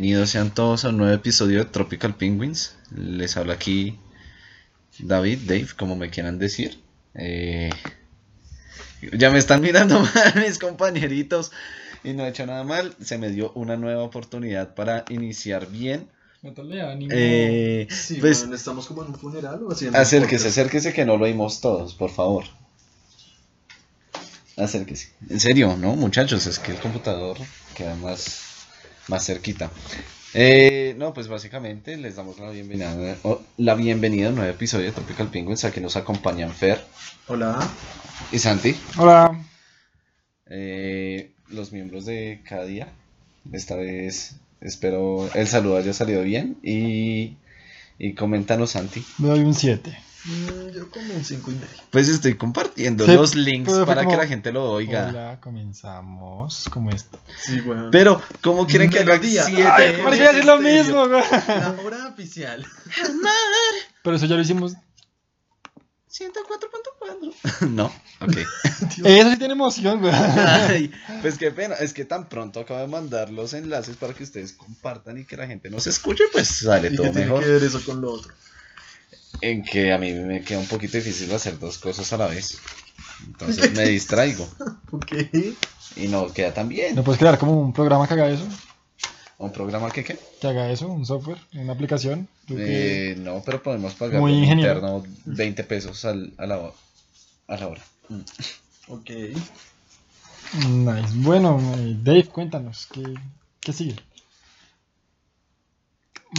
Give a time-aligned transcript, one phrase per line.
[0.00, 2.74] Bienvenidos sean todos a un nuevo episodio de Tropical Penguins.
[2.96, 3.98] Les habla aquí
[4.98, 6.80] David, Dave, como me quieran decir.
[7.14, 7.68] Eh,
[9.12, 11.52] ya me están mirando mal mis compañeritos
[12.02, 12.94] y no he hecho nada mal.
[13.04, 16.08] Se me dio una nueva oportunidad para iniciar bien.
[17.10, 21.18] Eh, Sí, pues weón, ¿estamos como en un funeral o haciendo acérquese, acérquese que no
[21.18, 22.44] lo oímos todos, por favor.
[24.56, 25.10] Acérquese.
[25.28, 26.46] En serio, ¿no, muchachos?
[26.46, 27.36] Es que el computador
[27.74, 28.49] queda más,
[29.10, 29.70] más cerquita.
[30.32, 34.86] Eh, no, pues básicamente les damos la bienvenida, o la bienvenida a un nuevo episodio
[34.86, 35.64] de Tropical Penguins.
[35.64, 36.80] Aquí nos acompañan Fer
[37.26, 37.58] Hola.
[38.30, 39.36] y Santi, Hola.
[40.46, 42.88] eh, los miembros de cada día.
[43.52, 47.36] Esta vez espero el saludo haya salido bien y,
[47.98, 49.04] y coméntanos, Santi.
[49.18, 49.98] Le doy un 7.
[50.24, 51.68] Mm, yo como un 5 y medio.
[51.90, 55.08] Pues estoy compartiendo Sí, los links para que la gente lo oiga.
[55.08, 57.18] Hola, comenzamos como esto.
[57.42, 57.90] Sí, weón.
[57.90, 59.44] Pero, ¿cómo quieren que haga Melodía.
[59.44, 59.62] siete?
[59.66, 61.22] Ay, ¿Para qué decir lo mismo, güey?
[61.48, 62.66] La hora oficial.
[64.02, 64.74] Pero eso ya lo hicimos.
[66.10, 67.34] 104.4.
[67.70, 67.86] No,
[68.20, 68.36] ok.
[69.04, 70.12] Eso sí tiene emoción, güey.
[70.12, 70.90] Ay,
[71.22, 74.52] pues qué pena, es que tan pronto acabo de mandar los enlaces para que ustedes
[74.52, 77.44] compartan y que la gente nos escuche, pues sale ¿Y todo qué tiene mejor.
[77.44, 78.34] que ver eso con lo otro?
[79.42, 82.58] En que a mí me queda un poquito difícil hacer dos cosas a la vez.
[83.26, 84.48] Entonces me distraigo
[84.92, 85.12] Ok.
[85.96, 86.94] y no queda tan bien.
[86.94, 88.46] ¿No puedes crear como un programa que haga eso?
[89.38, 90.18] ¿Un programa que qué?
[90.40, 92.28] Que haga eso, un software, una aplicación.
[92.46, 96.70] Tú que- Eh, no, pero podemos pagar un interno 20 pesos al- a, la,
[97.48, 97.82] a la hora.
[98.10, 98.20] Mm.
[98.88, 99.10] Ok.
[100.68, 101.08] Nice.
[101.14, 103.02] Bueno, eh, Dave, cuéntanos, ¿qué,
[103.60, 103.96] qué sigue?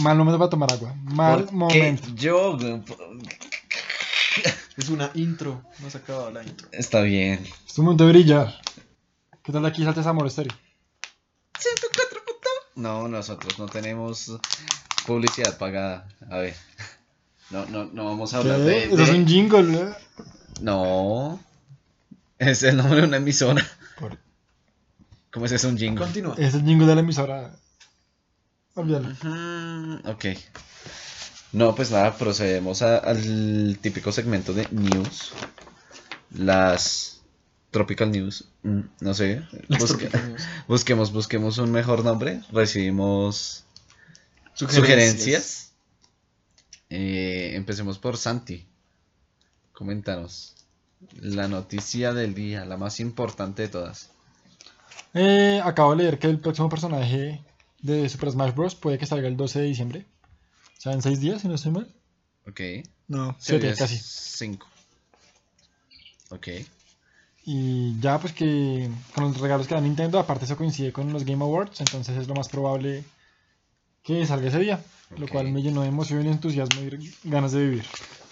[0.02, 0.94] Mal momento para tomar agua.
[1.02, 2.02] Mal ¿Por momento.
[2.08, 2.58] qué yo?
[4.76, 5.62] Es una intro.
[5.80, 6.66] No se ha acabado la intro.
[6.72, 7.44] Está bien.
[7.66, 8.54] Es un momento de brillar.
[9.42, 10.52] ¿Qué tal de aquí saltes amor estéreo?
[11.58, 12.20] 104
[12.76, 14.32] No, nosotros no tenemos
[15.06, 16.08] publicidad pagada.
[16.30, 16.54] A ver.
[17.50, 18.62] No, no, no vamos a hablar ¿Qué?
[18.62, 18.84] de.
[18.86, 19.94] Eso de- es un jingle, ¿eh?
[20.60, 21.38] No.
[22.38, 23.64] Es el nombre de una emisora.
[24.00, 24.16] Por-
[25.32, 26.02] ¿Cómo es eso un jingle?
[26.04, 26.34] Continúa.
[26.38, 27.54] Es el jingle de la emisora.
[30.06, 30.24] Ok.
[31.52, 35.32] No, pues nada, procedemos a- al típico segmento de news.
[36.30, 37.20] Las
[37.70, 38.46] Tropical News.
[38.62, 39.42] mm, no sé.
[39.68, 40.42] Busque- News.
[40.68, 42.40] busquemos, busquemos un mejor nombre.
[42.52, 43.64] Recibimos
[44.54, 44.80] Sugerencias.
[44.80, 45.72] sugerencias.
[46.90, 48.66] Eh, empecemos por Santi.
[49.72, 50.54] Coméntanos.
[51.20, 54.10] La noticia del día, la más importante de todas.
[55.14, 57.42] Eh, acabo de leer que el próximo personaje
[57.82, 58.74] de Super Smash Bros.
[58.74, 60.06] puede que salga el 12 de diciembre.
[60.78, 61.94] O sea, en 6 días, si no estoy mal.
[62.46, 62.60] Ok.
[63.08, 63.98] No, Sería 7 casi.
[63.98, 64.66] Cinco.
[66.30, 66.48] Ok.
[67.44, 71.24] Y ya, pues que con los regalos que da Nintendo, aparte eso coincide con los
[71.24, 73.04] Game Awards, entonces es lo más probable
[74.02, 74.82] que salga ese día.
[75.16, 77.84] Lo cual me llenó de emoción y entusiasmo y ganas de vivir.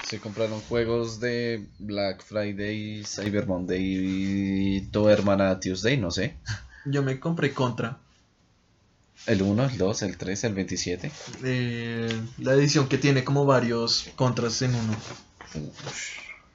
[0.06, 6.36] Se compraron juegos de Black Friday, Cyber Monday y tu hermana Tuesday, no sé.
[6.86, 8.00] Yo me compré Contra.
[9.26, 11.10] El 1, el 2, el 3, el 27.
[11.44, 14.96] eh, la edición que tiene como varios contras en uno.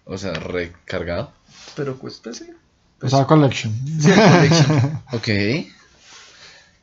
[0.06, 1.32] O sea, recargado.
[1.76, 2.46] Pero cuesta sí.
[2.50, 3.74] O Pues, sea, Collection.
[4.00, 5.02] sí, collection.
[5.14, 5.28] Ok.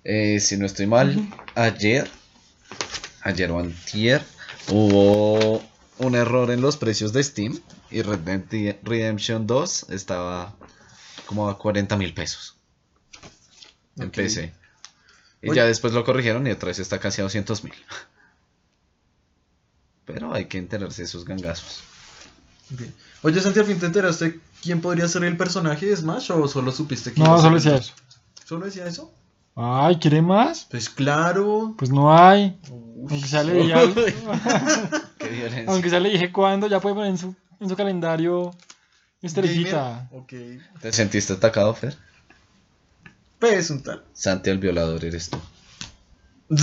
[0.04, 2.10] Eh, si no estoy mal, ayer,
[3.22, 4.22] ayer o antier,
[4.68, 5.62] hubo
[5.98, 7.60] un error en los precios de Steam
[7.90, 10.54] y Red Dead Redemption 2 estaba
[11.26, 12.56] como a 40 mil pesos
[13.96, 14.10] en.
[14.10, 14.52] PC.
[15.42, 15.56] Y Oye.
[15.56, 17.74] ya después lo corrigieron y otra vez está casi a 200 mil.
[20.04, 21.80] Pero hay que enterarse de esos gangazos.
[22.74, 22.82] Ok.
[23.22, 26.72] Oye, Santi, al fin te enteraste quién podría ser el personaje de Smash o solo
[26.72, 27.92] supiste que iba No, a solo decía eso.
[28.44, 29.12] ¿Solo decía eso?
[29.54, 30.66] Ay, ¿quiere más?
[30.70, 31.74] Pues claro.
[31.76, 32.58] Pues no hay.
[32.70, 33.74] Uy, Aunque sea le dije,
[35.18, 35.64] Qué violencia.
[35.68, 38.54] aunque sea le dije cuándo, ya puede poner en su, en su calendario
[39.20, 40.08] estrellita.
[40.12, 40.32] Ok.
[40.80, 41.96] ¿Te sentiste atacado, Fer?
[43.42, 44.04] Pues un tal.
[44.14, 45.38] Santi el violador eres tú.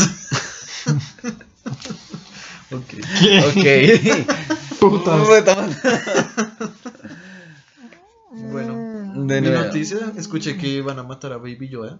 [2.71, 2.85] Ok.
[3.19, 4.25] ¿Qué?
[4.27, 4.79] Ok.
[4.79, 5.27] Putas.
[8.31, 9.25] Bueno.
[9.25, 9.65] De Mi nuevo.
[9.65, 11.97] noticia, escuché que van a matar a Baby Yoda.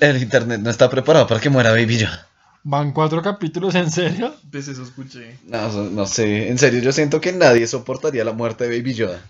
[0.00, 2.26] El internet no está preparado para que muera Baby Yoda.
[2.64, 4.34] Van cuatro capítulos, ¿en serio?
[4.50, 5.38] Pues eso escuché.
[5.46, 6.48] No, no sé.
[6.50, 9.20] En serio, yo siento que nadie soportaría la muerte de Baby Yoda.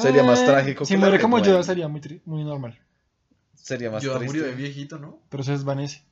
[0.00, 1.38] Sería más Eh, trágico Si que muere como.
[1.40, 2.78] Yoda sería muy, muy normal.
[3.66, 4.38] Sería más Yoda triste.
[4.38, 5.18] murió de viejito, ¿no?
[5.28, 6.02] Pero se desvanece.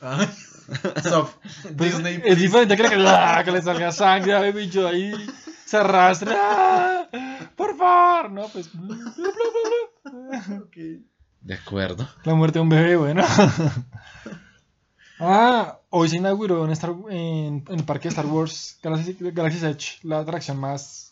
[0.00, 0.28] Ay.
[0.96, 1.30] Stop.
[1.76, 2.14] Pues, Disney.
[2.16, 2.36] es please.
[2.40, 3.42] diferente que, le- ¡ah!
[3.44, 5.12] que le salga sangre a Baby Yoda ahí
[5.64, 6.36] se arrastra.
[6.36, 7.06] ¡ah!
[7.56, 8.68] Por favor, no, pues.
[10.60, 10.76] Ok.
[11.42, 12.08] De acuerdo.
[12.24, 13.22] La muerte de un bebé, bueno.
[15.18, 19.62] Ah, hoy se inauguró en, Star- en- en el parque de Star Wars Galaxy, Galaxy's
[19.62, 21.09] Edge la atracción más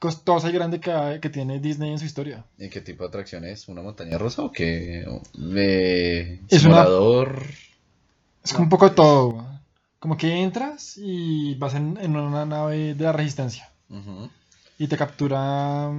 [0.00, 2.44] costosa y grande que, tiene Disney en su historia.
[2.58, 3.68] ¿Y qué tipo de atracción es?
[3.68, 5.04] ¿Una montaña rusa o qué?
[5.34, 7.44] ¿De Es una- simulador?
[8.42, 9.46] Es como un poco de todo.
[10.00, 13.70] Como que entras y vas en, en una nave de la resistencia
[14.78, 15.90] y te captura...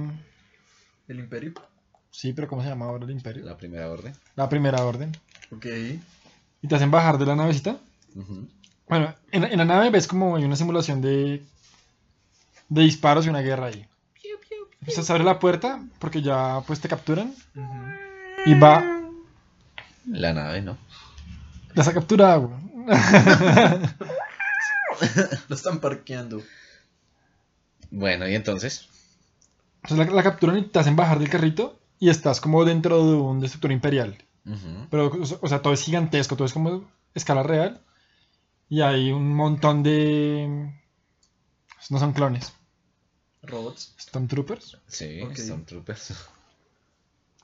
[1.08, 1.52] El Imperio.
[2.10, 3.44] Sí, pero ¿cómo se llama ahora el imperio?
[3.44, 4.12] La primera orden.
[4.36, 5.16] La primera orden.
[5.50, 5.66] Ok.
[6.62, 7.76] Y te hacen bajar de la navecita.
[8.88, 11.42] Bueno, en, en la nave ves como hay una simulación de,
[12.68, 13.86] de disparos y una guerra ahí.
[14.82, 17.34] Entonces se abre la puerta porque ya pues te capturan
[18.46, 19.00] y va...
[20.06, 20.76] La nave, ¿no?
[21.74, 22.52] Ya está capturada, güey.
[25.48, 26.42] Lo están parqueando.
[27.90, 28.88] Bueno, y entonces.
[29.82, 33.14] Entonces la, la capturan y te hacen bajar del carrito y estás como dentro de
[33.14, 34.18] un destructor imperial.
[34.90, 37.80] Pero, o sea- o sea, todo es gigantesco, todo es como escala real.
[38.68, 40.72] Y hay un montón de...
[41.90, 42.52] No son clones,
[43.42, 43.94] Robots.
[43.98, 44.78] Stormtroopers.
[44.86, 45.36] Sí, Ok.
[45.36, 46.14] Stormtroopers.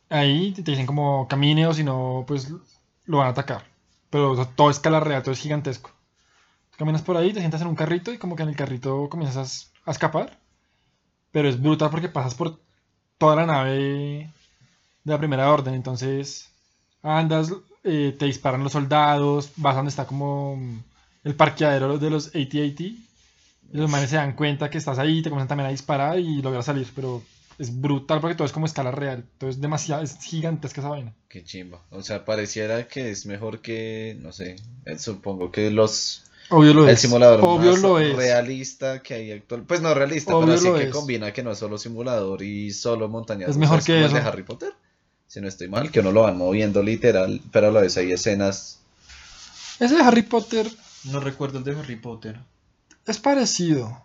[0.08, 2.48] Ahí te dicen como camine o si no, pues
[3.06, 3.64] lo van a atacar.
[4.10, 5.90] Pero o sea, todo es escala real, todo es gigantesco.
[6.76, 9.72] Caminas por ahí, te sientas en un carrito y como que en el carrito comienzas
[9.84, 10.38] a, a escapar.
[11.32, 12.58] Pero es brutal porque pasas por
[13.18, 13.72] toda la nave
[15.04, 15.74] de la primera orden.
[15.74, 16.50] Entonces
[17.02, 17.52] andas,
[17.84, 20.58] eh, te disparan los soldados, vas a donde está como
[21.24, 22.80] el parqueadero de los AT-AT.
[23.72, 26.40] Y los manes se dan cuenta que estás ahí, te comienzan también a disparar y
[26.42, 26.86] logras salir.
[26.94, 27.22] Pero
[27.58, 29.24] es brutal porque todo es como escala real.
[29.38, 31.12] Todo es demasiado, es gigantesca esa vaina.
[31.28, 31.82] Qué chimba.
[31.90, 34.56] O sea, pareciera que es mejor que, no sé,
[34.86, 37.00] eh, supongo que los Obvio lo el es.
[37.00, 38.16] simulador Obvio más lo es.
[38.16, 39.64] realista que hay actual.
[39.64, 40.90] Pues no realista, Obvio pero sí lo que es.
[40.90, 44.28] combina que no es solo simulador y solo montañas Es mejor que el de eso.
[44.28, 44.72] Harry Potter.
[45.26, 48.12] Si no estoy mal, que uno lo van moviendo literal, pero a la vez hay
[48.12, 48.80] escenas.
[49.78, 50.66] Ese de Harry Potter
[51.04, 52.40] No recuerdo el de Harry Potter.
[53.08, 54.02] Es parecido.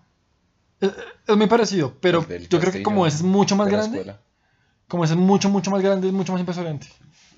[0.81, 0.91] Es,
[1.27, 4.19] es muy parecido, pero yo creo que como ese es mucho más grande, escuela.
[4.87, 6.87] como ese es mucho, mucho más grande, es mucho más impresionante.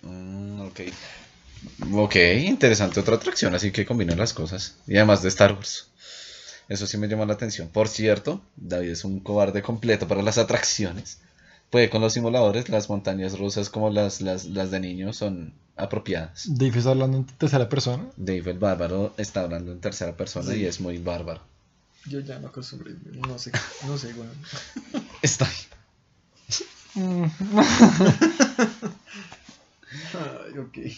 [0.02, 0.80] Mm, ok.
[1.94, 2.16] Ok,
[2.46, 4.76] interesante otra atracción, así que combina las cosas.
[4.88, 5.90] Y además de Star Wars.
[6.70, 7.68] Eso sí me llama la atención.
[7.70, 11.20] Por cierto, David es un cobarde completo para las atracciones.
[11.70, 16.46] Puede con los simuladores, las montañas rusas como las, las, las de niños son apropiadas.
[16.48, 18.06] Dave está hablando en tercera persona.
[18.18, 20.62] Dave el bárbaro está hablando en tercera persona Sí.
[20.62, 21.42] y es muy bárbaro.
[22.08, 22.94] Yo ya me acostumbré.
[23.28, 23.52] No sé.
[23.88, 24.32] No sé, weón.
[25.22, 25.48] Está
[26.98, 27.26] Mm.
[30.14, 30.78] Ay, ok.
[30.78, 30.96] Eh.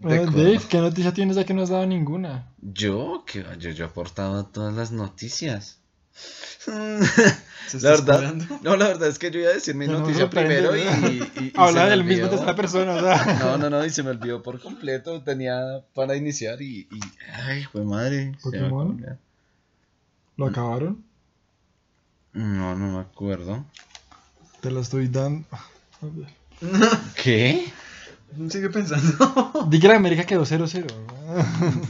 [0.00, 2.46] Dave, ¿qué noticia tienes ya que no has dado ninguna?
[2.60, 5.78] Yo, que yo, yo aportaba todas las noticias.
[6.58, 6.94] ¿Se La
[7.66, 8.58] está verdad, esperando?
[8.62, 11.32] no, la verdad es que yo iba a decir mi no noticia primero y, y-
[11.46, 13.38] y Habla del mismo tercera persona, o sea.
[13.40, 15.22] No, no, no, y se me olvidó por completo.
[15.22, 16.86] Tenía para iniciar y.
[16.92, 17.00] y
[17.42, 18.36] ay, fue madre.
[18.42, 19.18] ¿Pokémon?
[20.36, 21.04] ¿Lo acabaron?
[22.32, 23.64] No, no me acuerdo.
[24.60, 25.46] Te la estoy dando.
[25.52, 25.60] A
[26.02, 26.28] ver.
[27.22, 27.72] ¿Qué?
[28.50, 29.66] Sigue pensando.
[29.70, 30.86] Di que la América quedó 0-0.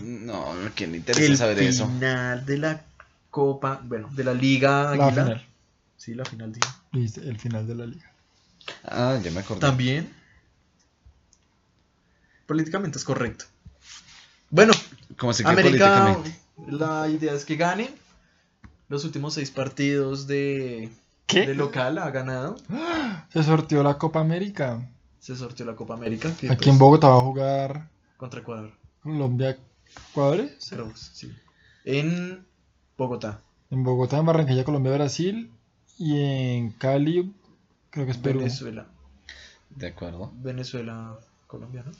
[0.02, 1.86] No, ¿a quién le interesa El saber eso?
[1.86, 2.82] final de la
[3.30, 3.80] Copa.
[3.84, 5.10] Bueno, de la Liga La Águila.
[5.24, 5.48] final.
[5.96, 6.68] Sí, la final, dije.
[6.92, 8.10] Viste, el final de la liga.
[8.84, 9.60] Ah, ya me acordé.
[9.60, 10.12] También.
[12.46, 13.46] Políticamente es correcto.
[14.50, 14.72] Bueno,
[15.16, 16.40] Como se que América, políticamente.
[16.76, 17.90] la idea es que gane.
[18.88, 20.90] Los últimos seis partidos de,
[21.26, 21.46] ¿Qué?
[21.46, 22.56] de local ha ganado.
[23.32, 24.90] Se sorteó la Copa América.
[25.20, 26.30] Se sorteó la Copa América.
[26.38, 28.72] Que, Aquí pues, en Bogotá va a jugar Contra Ecuador.
[29.02, 29.58] Colombia
[30.10, 30.48] Ecuador.
[30.70, 31.32] Pero, sí.
[31.84, 32.44] En
[32.96, 33.40] Bogotá.
[33.70, 35.50] En Bogotá, en Barranquilla, Colombia, Brasil.
[35.98, 37.32] Y en Cali,
[37.90, 38.40] creo que es Perú.
[38.40, 38.86] Venezuela.
[39.70, 40.30] De acuerdo.
[40.36, 41.92] Venezuela, Colombia, ¿no?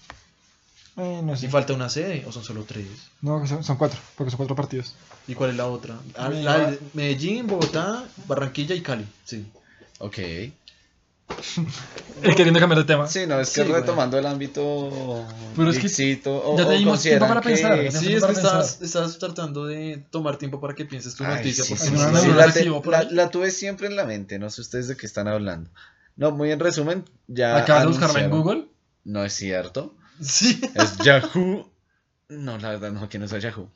[0.97, 1.47] Eh, no sé.
[1.47, 2.87] ¿Y falta una sede o son solo tres?
[3.21, 4.95] No, son, son cuatro, porque son cuatro partidos.
[5.27, 5.97] ¿Y cuál es la otra?
[6.17, 9.05] Ah, Me- la de Medellín, Bogotá, Barranquilla y Cali.
[9.25, 9.45] Sí.
[9.99, 10.19] Ok.
[12.23, 13.09] Él queriendo cambiar de tema.
[13.09, 15.27] Sí, no, es que Sí, retomando el ámbito.
[15.57, 18.85] Pero es que o- ya te dimos tiempo para que- pensar, Sí, tiempo es que
[18.85, 21.65] estás, tratando de tomar tiempo para que pienses tu Ay, noticia.
[21.65, 24.87] sí, sí, sí, sí, la, te- la- tuve siempre en la mente, no sé ustedes
[24.89, 25.71] de qué están hablando.
[26.17, 27.57] No, muy en resumen, ya.
[27.57, 28.67] Acabas de buscarla en Google.
[29.05, 29.95] No es cierto.
[30.21, 30.61] Sí.
[30.75, 31.71] Es Yahoo.
[32.29, 33.69] No, la verdad no, que no es Yahoo.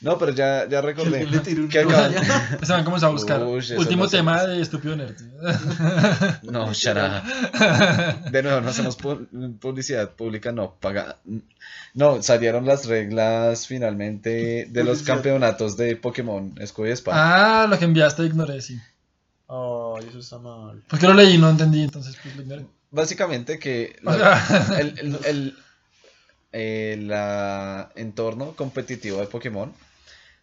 [0.00, 1.24] No, pero ya, ya recordé.
[1.70, 2.12] que acaban-.
[2.66, 3.42] Se van comenzar a buscar.
[3.44, 5.16] Uy, Último tema de Estúpido Nerd.
[6.42, 8.30] No, up.
[8.32, 11.18] De nuevo, no hacemos pu- publicidad pública, no, paga.
[11.94, 17.62] No, salieron las reglas finalmente de los campeonatos de Pokémon Escudo y Espada.
[17.62, 18.80] ah, lo que enviaste ignoré, sí.
[19.48, 20.82] Ay, eso está mal.
[20.88, 22.66] Porque lo leí y no entendí, entonces pues lo ignoré.
[22.90, 25.56] Básicamente que la- sea, el, el- el-
[26.52, 29.72] el ah, entorno competitivo de Pokémon,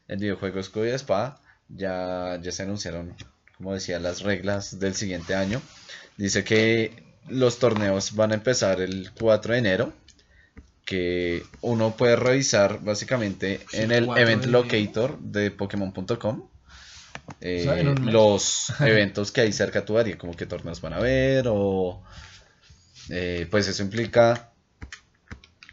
[0.07, 1.39] el videojuego Escudo y Espada,
[1.69, 3.15] ya, ya se anunciaron,
[3.57, 5.61] como decía, las reglas del siguiente año.
[6.17, 9.93] Dice que los torneos van a empezar el 4 de enero,
[10.85, 14.59] que uno puede revisar básicamente Sí, en el 4 de event enero.
[14.63, 16.49] locator de Pokémon.com.
[17.41, 20.97] eh, sea, los eventos que hay cerca a tu área, como que torneos van a
[20.97, 22.03] haber o
[23.09, 24.51] eh, pues eso implica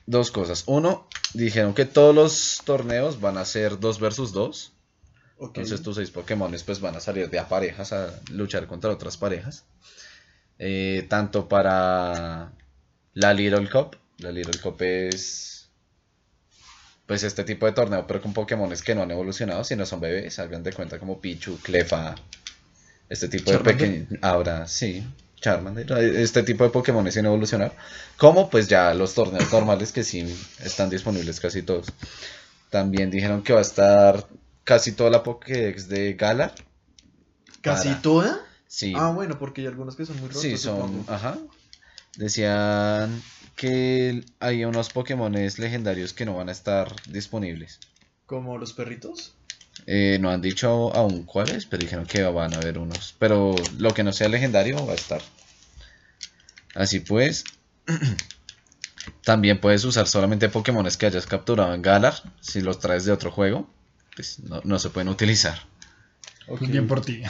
[0.06, 0.64] dos cosas.
[0.66, 4.72] Uno, dijeron que todos los torneos van a ser 2 versus 2.
[5.38, 5.58] Ok.
[5.58, 9.18] Entonces tus seis Pokémones pues van a salir de a parejas a luchar contra otras
[9.18, 9.64] parejas.
[10.58, 12.52] Eh, tanto para
[13.12, 13.96] la Little Cup.
[14.18, 15.68] La Little Cup es
[17.04, 20.38] pues este tipo de torneo, pero con Pokémones que no han evolucionado, sino son bebés.
[20.38, 22.16] Hagan de cuenta como Pichu, Clefa,
[23.08, 24.08] este tipo de pequeños.
[24.22, 25.06] Ahora sí,
[25.40, 25.90] Charmander.
[25.92, 27.72] Este tipo de Pokémones sin evolucionar.
[28.16, 30.22] Como pues ya los torneos normales que sí
[30.62, 31.86] están disponibles casi todos.
[32.70, 34.26] También dijeron que va a estar
[34.64, 36.54] casi toda la Pokédex de Galar.
[37.60, 38.40] ¿Casi para- toda?
[38.66, 40.42] Sí, Ah, bueno, porque hay algunos que son muy rotos.
[40.42, 41.04] sí, son.
[41.08, 41.38] Ajá.
[42.16, 43.22] Decían
[43.54, 47.78] que hay unos Pokémones legendarios que no van a estar disponibles.
[48.26, 49.34] Como los perritos.
[49.86, 53.14] Eh, no han dicho aún cuáles, pero dijeron que van a haber unos.
[53.18, 55.20] Pero lo que no sea legendario va a estar.
[56.74, 57.44] Así pues,
[59.22, 62.14] también puedes usar solamente Pokémones que hayas capturado en Galar.
[62.40, 63.68] Si los traes de otro juego,
[64.14, 65.60] pues no, no se pueden utilizar.
[66.60, 67.22] Bien por ti.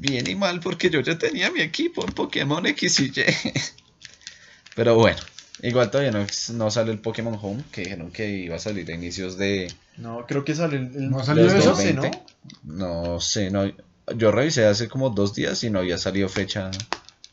[0.00, 3.24] Bien y mal porque yo ya tenía mi equipo en Pokémon X y Y.
[4.74, 5.18] Pero bueno,
[5.62, 8.94] igual todavía no, no sale el Pokémon Home, que dijeron que iba a salir a
[8.94, 9.72] inicios de...
[9.96, 10.94] No, creo que sale el.
[10.94, 11.70] el ¿No salió eso?
[11.70, 12.02] 12, ¿no?
[12.02, 12.22] 2020.
[12.64, 13.70] No sé, no,
[14.16, 16.70] yo revisé hace como dos días y no había salido fecha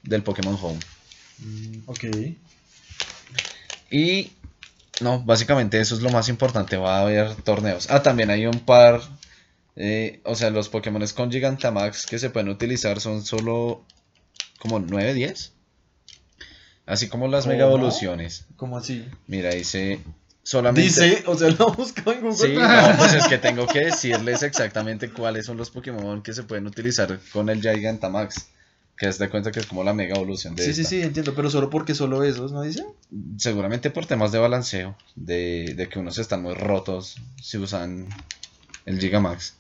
[0.03, 0.79] del Pokémon Home.
[1.39, 2.03] Mm, ok.
[3.91, 4.32] Y
[5.01, 7.88] no, básicamente eso es lo más importante, va a haber torneos.
[7.89, 9.01] Ah, también hay un par,
[9.75, 13.84] eh, o sea, los Pokémon con Gigantamax que se pueden utilizar son solo
[14.60, 15.51] como 9, 10.
[16.86, 17.48] Así como las.
[17.48, 18.46] Mega Evoluciones.
[18.58, 19.06] ¿Cómo así?
[19.27, 20.00] Mira, dice
[20.44, 20.82] solamente...
[20.84, 22.36] Dice, o sea, lo buscado en Google.
[22.38, 26.44] Sí, no, pues es que tengo que decirles exactamente cuáles son los Pokémon que se
[26.44, 28.48] pueden utilizar con el Gigantamax.
[28.98, 30.89] Que es de cuenta que es como la mega evolución de Sí, sí, esta.
[30.92, 32.86] sí, entiendo, pero solo porque solo esos, ¿no dice?
[33.38, 38.08] Seguramente por temas de balanceo, de, de que unos están muy rotos si usan
[38.86, 39.56] el Gigamax.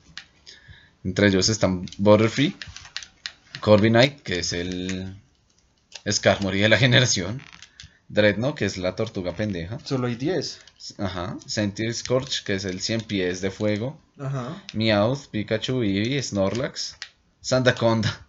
[1.03, 2.55] Entre ellos están Butterfree,
[3.59, 5.17] Corviknight, que es el
[6.09, 7.41] Skarmory de la generación,
[8.07, 10.59] Dreadnought, que es la tortuga pendeja, Solo hay 10.
[10.99, 14.61] ajá, Sentry Scorch, que es el 100 pies de fuego, Ajá.
[14.73, 16.97] Meowth, Pikachu, Eevee, Snorlax,
[17.41, 18.27] Sandaconda.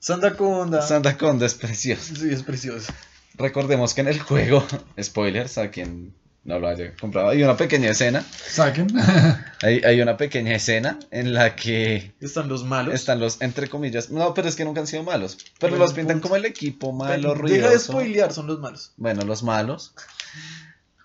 [0.00, 0.82] Sandaconda.
[0.82, 2.14] Sandaconda es precioso.
[2.16, 2.92] Sí, es precioso.
[3.34, 4.64] Recordemos que en el juego,
[5.02, 6.14] spoilers a quien
[6.44, 8.88] no lo haya comprado, hay una pequeña escena, Saquen.
[9.62, 12.94] hay, hay una pequeña escena en la que Están los malos.
[12.94, 16.16] están los, entre comillas, no, pero es que nunca han sido malos, pero los pintan
[16.16, 16.28] punto.
[16.28, 17.70] como el equipo malo, Deja ruidoso.
[17.72, 18.92] de spoilear, son los malos.
[18.96, 19.94] Bueno, los malos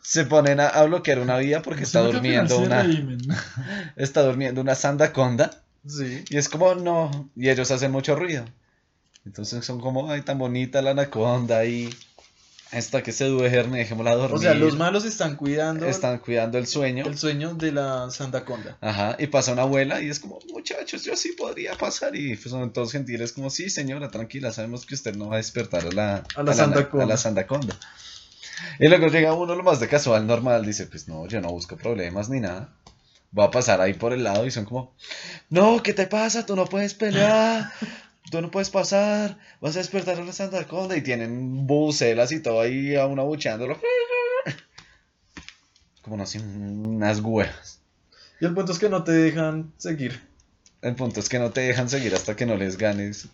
[0.01, 2.85] se ponen a, a bloquear una vida porque está durmiendo una,
[3.95, 6.25] está durmiendo una Sandaconda Sí.
[6.29, 8.43] y es como, no, y ellos hacen mucho ruido.
[9.25, 11.89] Entonces son como, ay, tan bonita la anaconda y
[12.71, 14.37] esta que se duerme, dejémosla dormir.
[14.37, 17.05] O sea, los malos están cuidando están cuidando el sueño.
[17.05, 18.77] el sueño de la Sandaconda.
[18.81, 22.15] Ajá, y pasa una abuela y es como, muchachos, yo sí podría pasar.
[22.15, 25.37] Y pues son todos gentiles, como, sí, señora, tranquila, sabemos que usted no va a
[25.37, 27.05] despertar a la, A la Sandaconda.
[27.05, 27.75] a la Sandaconda.
[28.77, 31.77] Y luego llega uno lo más de casual, normal, dice, pues no, yo no busco
[31.77, 32.69] problemas ni nada.
[33.37, 34.93] Va a pasar ahí por el lado y son como,
[35.49, 36.45] no, ¿qué te pasa?
[36.45, 37.71] Tú no puedes pelear.
[38.29, 42.61] Tú no puedes pasar, vas a despertar a la Sandaconda y tienen bucelas y todo
[42.61, 43.79] ahí a uno abucheándolo.
[46.01, 47.81] Como no sé, unas huevas.
[48.39, 50.21] Y el punto es que no te dejan seguir.
[50.81, 53.27] El punto es que no te dejan seguir hasta que no les ganes.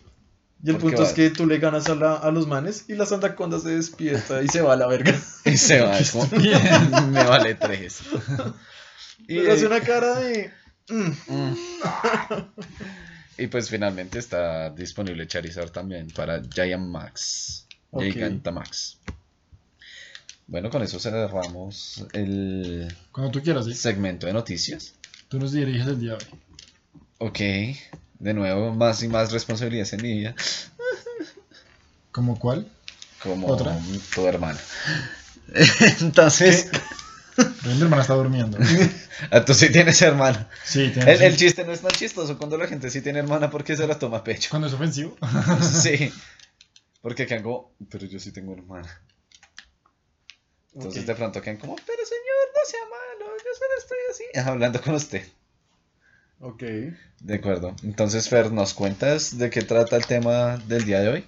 [0.64, 2.86] Y el ¿Por qué punto es que tú le ganas a, la- a los manes
[2.88, 5.14] y la Sandaconda se despierta y se va a la verga.
[5.44, 5.98] Y se va.
[5.98, 6.26] Es como,
[7.10, 8.00] me vale tres.
[9.28, 10.50] Y, hace una cara de.
[10.88, 11.56] mm, mm.
[13.38, 17.66] Y pues finalmente está disponible Charizard también para Giant Max.
[17.90, 18.04] Ok.
[18.04, 18.98] Gigantamax.
[20.46, 23.74] Bueno, con eso cerramos el Cuando tú quieras, ¿sí?
[23.74, 24.94] segmento de noticias.
[25.28, 26.40] Tú nos diriges el día de hoy.
[27.18, 27.38] Ok.
[28.18, 30.34] De nuevo, más y más responsabilidades en mi vida.
[32.12, 32.66] ¿Como cuál?
[33.22, 33.78] Como ¿Otra?
[34.14, 34.58] tu hermana.
[36.00, 36.70] Entonces,
[37.64, 38.58] Mi hermana está durmiendo.
[39.30, 40.48] ah, tú sí tienes hermana.
[40.64, 43.50] Sí, tiene El, el chiste no es tan chistoso cuando la gente sí tiene hermana
[43.50, 44.48] porque se la toma a pecho.
[44.50, 45.16] Cuando es ofensivo.
[45.62, 46.12] Sí.
[47.02, 49.00] Porque acá hago, pero yo sí tengo hermana.
[50.74, 51.06] Entonces Ok.
[51.06, 54.48] de pronto quedan como, pero señor, no sea malo, yo solo estoy así.
[54.50, 55.24] Hablando con usted.
[56.40, 56.62] Ok.
[57.20, 57.76] De acuerdo.
[57.84, 61.24] Entonces, Fer, ¿nos cuentas de qué trata el tema del día de hoy?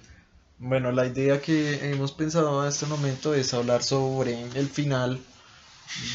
[0.57, 5.19] Bueno, la idea que hemos pensado en este momento es hablar sobre el final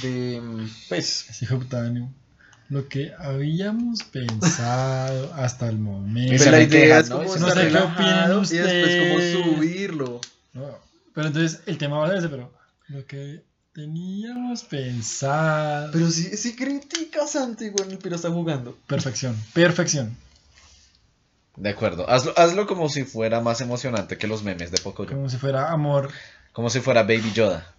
[0.02, 0.42] de,
[0.88, 1.26] pues.
[2.70, 6.30] Lo que habíamos pensado hasta el momento.
[6.30, 7.24] Pues la idea quejan, es ¿no?
[7.24, 10.20] como sé qué opinan y después como subirlo.
[10.54, 10.78] No,
[11.14, 12.52] pero entonces el tema va a ser ese, pero
[12.88, 13.42] lo que
[13.74, 15.90] teníamos pensado.
[15.92, 18.76] Pero sí, sí critica Santi cuando el piro está jugando.
[18.86, 20.16] Perfección, perfección.
[21.56, 22.08] De acuerdo.
[22.08, 25.10] Hazlo, hazlo como si fuera más emocionante que los memes de Pocoyo.
[25.10, 26.10] Como si fuera amor.
[26.52, 27.74] Como si fuera Baby Yoda.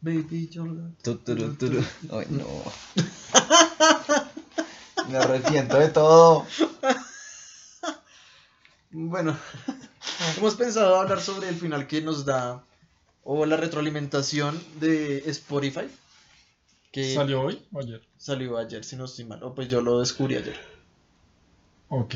[0.00, 0.90] Baby Yoda.
[1.02, 1.18] Tu.
[2.12, 2.46] Ay, no.
[5.10, 6.46] Me arrepiento de todo.
[8.90, 9.36] Bueno,
[10.38, 12.64] hemos pensado hablar sobre el final que nos da
[13.24, 15.88] o la retroalimentación de Spotify
[16.92, 18.00] que ¿Salió hoy o ayer?
[18.16, 20.58] salió ayer, si no estoy mal, o pues yo lo descubrí ayer.
[21.88, 22.14] Ok.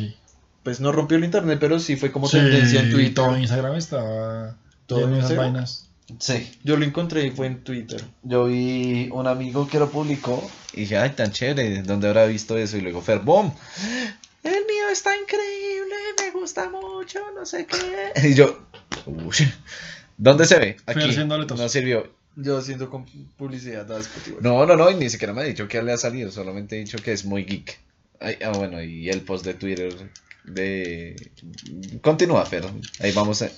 [0.62, 3.14] Pues no rompió el internet, pero sí fue como Sí, tendencia en Twitter.
[3.14, 4.56] todo Instagram estaba
[4.86, 5.52] ¿Todo lleno de esas Instagram?
[5.52, 5.89] vainas.
[6.18, 6.50] Sí.
[6.64, 8.02] Yo lo encontré y fue en Twitter.
[8.22, 12.56] Yo vi un amigo que lo publicó y dije, ay, tan chévere, ¿dónde habrá visto
[12.56, 12.76] eso?
[12.76, 13.52] Y luego, Fer, ¡boom!
[14.42, 18.12] El mío está increíble, me gusta mucho, no sé qué.
[18.28, 18.58] Y yo,
[19.06, 19.36] "Uy,
[20.16, 20.76] ¿dónde se ve?
[20.86, 21.00] Aquí.
[21.56, 22.10] No sirvió.
[22.36, 23.04] Yo haciendo con
[23.36, 24.36] publicidad a Spotify.
[24.40, 26.78] No, no, no, y ni siquiera me ha dicho que le ha salido, solamente he
[26.80, 27.78] dicho que es muy geek.
[28.20, 29.92] Ay, ah, bueno, y el post de Twitter
[30.44, 31.30] de...
[32.00, 32.64] Continúa, Fer,
[33.00, 33.50] ahí vamos eh,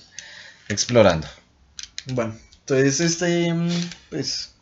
[0.69, 1.27] explorando.
[2.11, 3.69] Bueno, entonces este mm,
[4.09, 4.53] pues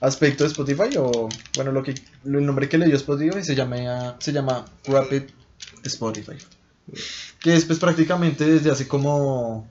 [0.00, 4.16] aspecto de Spotify o bueno lo que el nombre que le dio Spotify se llama
[4.18, 5.22] se llama Rapid
[5.84, 6.36] Spotify.
[7.40, 9.68] Que es pues prácticamente desde hace como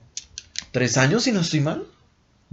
[0.70, 1.86] tres años si no estoy mal.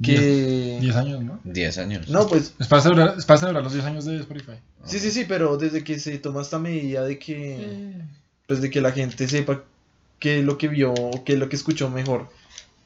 [0.02, 1.40] Que 10 años, ¿no?
[1.44, 2.08] 10 años.
[2.08, 4.52] no pues Es para celebrar, es para celebrar los 10 años de Spotify.
[4.86, 7.94] sí sí sí pero desde que se toma esta medida de que
[8.46, 9.64] pues de que la gente sepa
[10.20, 12.30] qué es lo que vio o qué es lo que escuchó mejor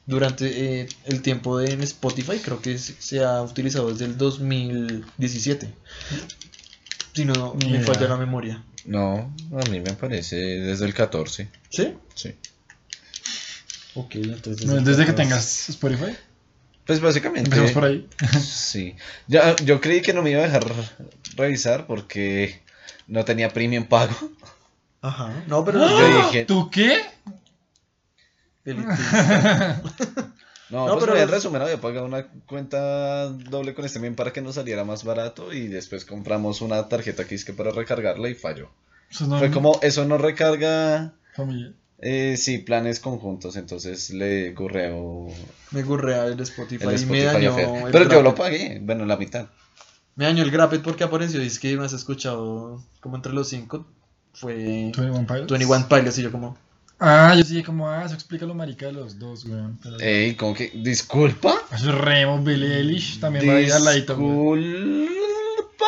[0.06, 4.16] durante eh, el tiempo de en Spotify creo que se, se ha utilizado desde el
[4.18, 5.72] 2017
[7.14, 7.82] si no me idea.
[7.82, 11.48] falla la memoria No, a mí me parece desde el 14.
[11.70, 11.94] ¿sí?
[12.14, 12.34] Sí.
[13.94, 16.16] ok entonces No, desde que tengas Spotify.
[16.84, 17.44] Pues básicamente.
[17.48, 18.08] Empezamos por ahí.
[18.40, 18.96] Sí.
[19.28, 20.64] Ya, yo creí que no me iba a dejar
[21.36, 22.60] revisar porque
[23.06, 24.16] no tenía premium pago.
[25.00, 27.00] ajá no pero Yo dije- ¿Tú qué?
[30.70, 34.32] No, No, pues pero en resumen había pagado una cuenta doble con este bien para
[34.32, 38.30] que nos saliera más barato y después compramos una tarjeta que es que para recargarla
[38.30, 38.70] y falló.
[39.10, 41.74] Eso no Fue como, eso no recarga, Familia.
[41.98, 45.26] eh, sí, planes conjuntos, entonces le correo
[45.72, 47.54] me gurrea el Spotify, el y me dañó
[47.92, 49.48] Pero yo lo pagué, bueno, la mitad.
[50.14, 53.84] me dañó el Grapple porque apareció dice que me has escuchado como entre los cinco
[54.32, 55.50] fue 21 Pilots.
[55.52, 56.56] 21 Pilots y yo como
[57.04, 59.76] Ah, yo sí, como, ah, eso explica lo marica de los dos, weón.
[59.82, 61.54] Pero- Ey, como que, disculpa.
[61.74, 64.60] Eso es Remo, Billie Eilish también va a ir al ladito, weón.
[64.60, 65.84] Disculpa.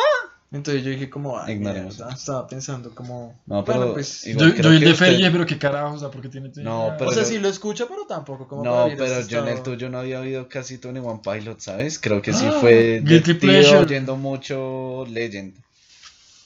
[0.51, 1.97] Entonces yo dije como, ay, Ignoremos.
[1.97, 4.91] mierda, estaba pensando como, No, pero bueno, pues, igual Yo, creo yo el que de
[4.91, 6.51] usted- pero qué carajo, o sea, porque tiene...
[6.57, 8.97] No, ah, pero o sea, yo- sí lo escucho, pero tampoco como No, para a
[8.97, 9.73] pero ese yo en el estado.
[9.75, 11.97] tuyo no había oído casi 21 Pilot, ¿sabes?
[11.99, 13.77] Creo que sí Ah, fue de Guilty tío Pleasure.
[13.79, 15.55] oyendo mucho Legend.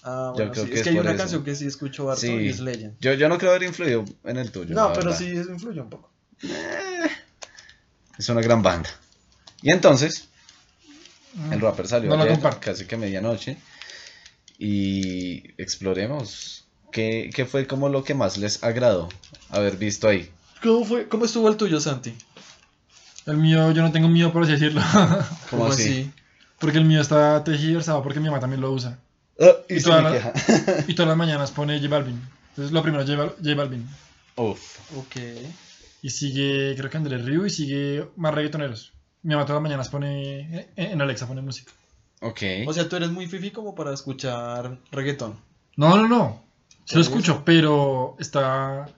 [0.03, 1.17] Ah, yo bueno, creo sí, que es es que hay una eso.
[1.17, 2.31] canción que sí escucho harto Sí.
[2.31, 2.95] y es Legend.
[2.99, 4.73] Yo, yo no creo haber influido en el tuyo.
[4.73, 5.17] No, pero verdad.
[5.17, 6.11] sí eso influye un poco.
[8.17, 8.89] Es una gran banda.
[9.61, 10.29] Y entonces,
[11.33, 13.57] mm, el rapper salió No ayer, casi que medianoche.
[14.57, 16.65] Y exploremos.
[16.91, 19.09] ¿Qué, qué fue como lo que más les agradó
[19.49, 20.31] haber visto ahí?
[20.63, 21.07] ¿Cómo fue?
[21.07, 22.15] ¿Cómo estuvo el tuyo, Santi?
[23.25, 24.81] El mío, yo no tengo mío, por así decirlo.
[25.49, 26.11] ¿Cómo así?
[26.57, 28.99] porque el mío está tejido porque mi mamá también lo usa.
[29.39, 30.33] Ah, y Y toda la-.
[30.87, 32.21] Y todas las mañanas pone J Balvin.
[32.49, 33.87] Entonces lo primero, J, J Balvin.
[34.35, 34.79] Uf.
[34.97, 35.15] Ok.
[36.01, 38.93] Y sigue, creo que Andrés Ryu y sigue más reggaetoneros.
[39.21, 41.71] Mi mamá todas las mañanas pone, eh, en Alexa pone música.
[42.21, 42.41] Ok.
[42.67, 45.37] O sea, tú eres muy fifi como para escuchar reggaetón.
[45.75, 46.43] No, no, no.
[46.91, 48.89] Lo escucho, pero está,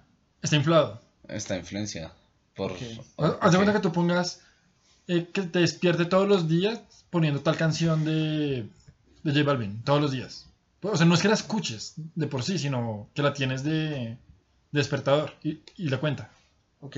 [0.42, 1.02] está inflado.
[1.28, 2.12] Está influenciado
[2.56, 2.72] por.
[2.72, 2.82] Ok.
[3.18, 4.42] Haz haz de cuenta que tú pongas,
[5.08, 8.68] eh, que te despierte todos los días poniendo tal canción de,
[9.24, 10.48] de J Balvin, todos los días.
[10.84, 13.72] O sea, no es que la escuches de por sí, sino que la tienes de,
[13.72, 14.18] de
[14.72, 16.30] despertador y, y la cuenta.
[16.80, 16.98] Ok.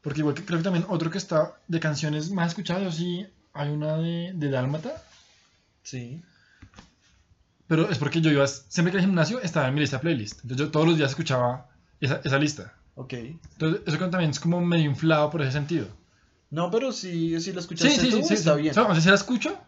[0.00, 3.70] Porque igual que creo que también otro que está de canciones más escuchadas, sí, hay
[3.70, 5.02] una de, de Dálmata,
[5.82, 6.20] Sí.
[7.66, 10.40] pero es porque yo iba, siempre que al gimnasio estaba en mi lista playlist.
[10.42, 11.68] Entonces yo todos los días escuchaba
[12.00, 12.74] esa, esa lista.
[12.96, 13.12] Ok.
[13.14, 15.86] Entonces eso también es como medio inflado por ese sentido.
[16.50, 18.34] No, pero si, si Sí, escuchaste sí, tú, sí, sí.
[18.34, 18.62] está sí.
[18.62, 18.78] bien.
[18.78, 19.58] O sea, si la escucho,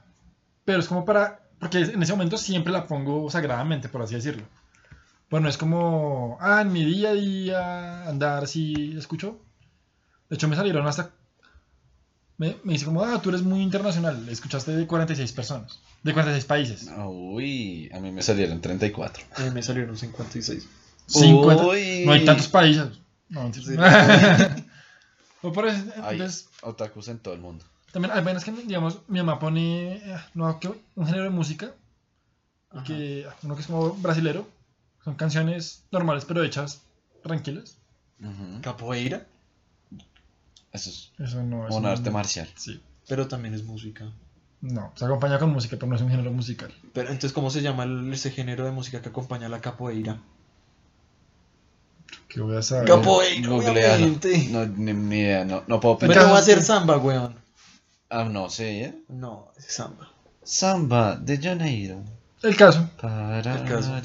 [0.66, 1.40] pero es como para.
[1.59, 4.44] Porque en ese momento siempre la pongo sagradamente, por así decirlo.
[5.31, 6.37] Bueno, es como.
[6.40, 9.40] Ah, en mi día a día andar así, escucho.
[10.29, 11.12] De hecho, me salieron hasta.
[12.37, 14.29] Me, me dice como, ah, tú eres muy internacional.
[14.29, 15.81] Escuchaste de 46 personas.
[16.02, 16.90] De 46 países.
[17.07, 19.24] Uy, a mí me salieron 34.
[19.38, 20.68] Eh, me salieron 56.
[21.07, 21.66] 50.
[21.66, 22.02] Uy.
[22.05, 22.88] No hay tantos países.
[23.31, 24.55] No, mentira.
[25.42, 27.64] O por eso, Hay entonces, otakus en todo el mundo.
[27.96, 31.70] También hay vainas que, digamos, mi mamá pone, eh, no, que un género de música,
[32.85, 34.46] que uno que es como brasilero,
[35.02, 36.82] son canciones normales pero hechas
[37.22, 37.78] tranquilas.
[38.61, 39.24] Capoeira,
[40.72, 42.46] Eso es Eso no es un arte marcial.
[42.56, 42.82] Sí.
[43.09, 44.04] pero también es música.
[44.61, 46.74] No, se acompaña con música, pero no es un género musical.
[46.92, 50.18] Pero entonces, ¿cómo se llama el- ese género de música que acompaña a la capoeira?
[52.28, 52.88] ¿Qué voy a saber?
[52.88, 53.72] Capoeira, Googlealo.
[53.94, 54.48] obviamente.
[54.50, 56.32] No, ni, ni idea, no, no puedo Pero pensar.
[56.35, 57.45] va a ser samba, weón.
[58.08, 58.94] Ah, no sé, ¿eh?
[59.08, 60.10] No, es samba.
[60.44, 62.02] Samba de Janeiro.
[62.42, 63.96] El caso El caso.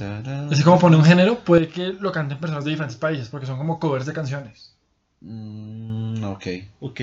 [0.49, 3.45] es que como pone un género, puede que lo canten personas de diferentes países, porque
[3.45, 4.73] son como covers de canciones.
[5.19, 6.47] Mm, ok.
[6.79, 7.01] Ok.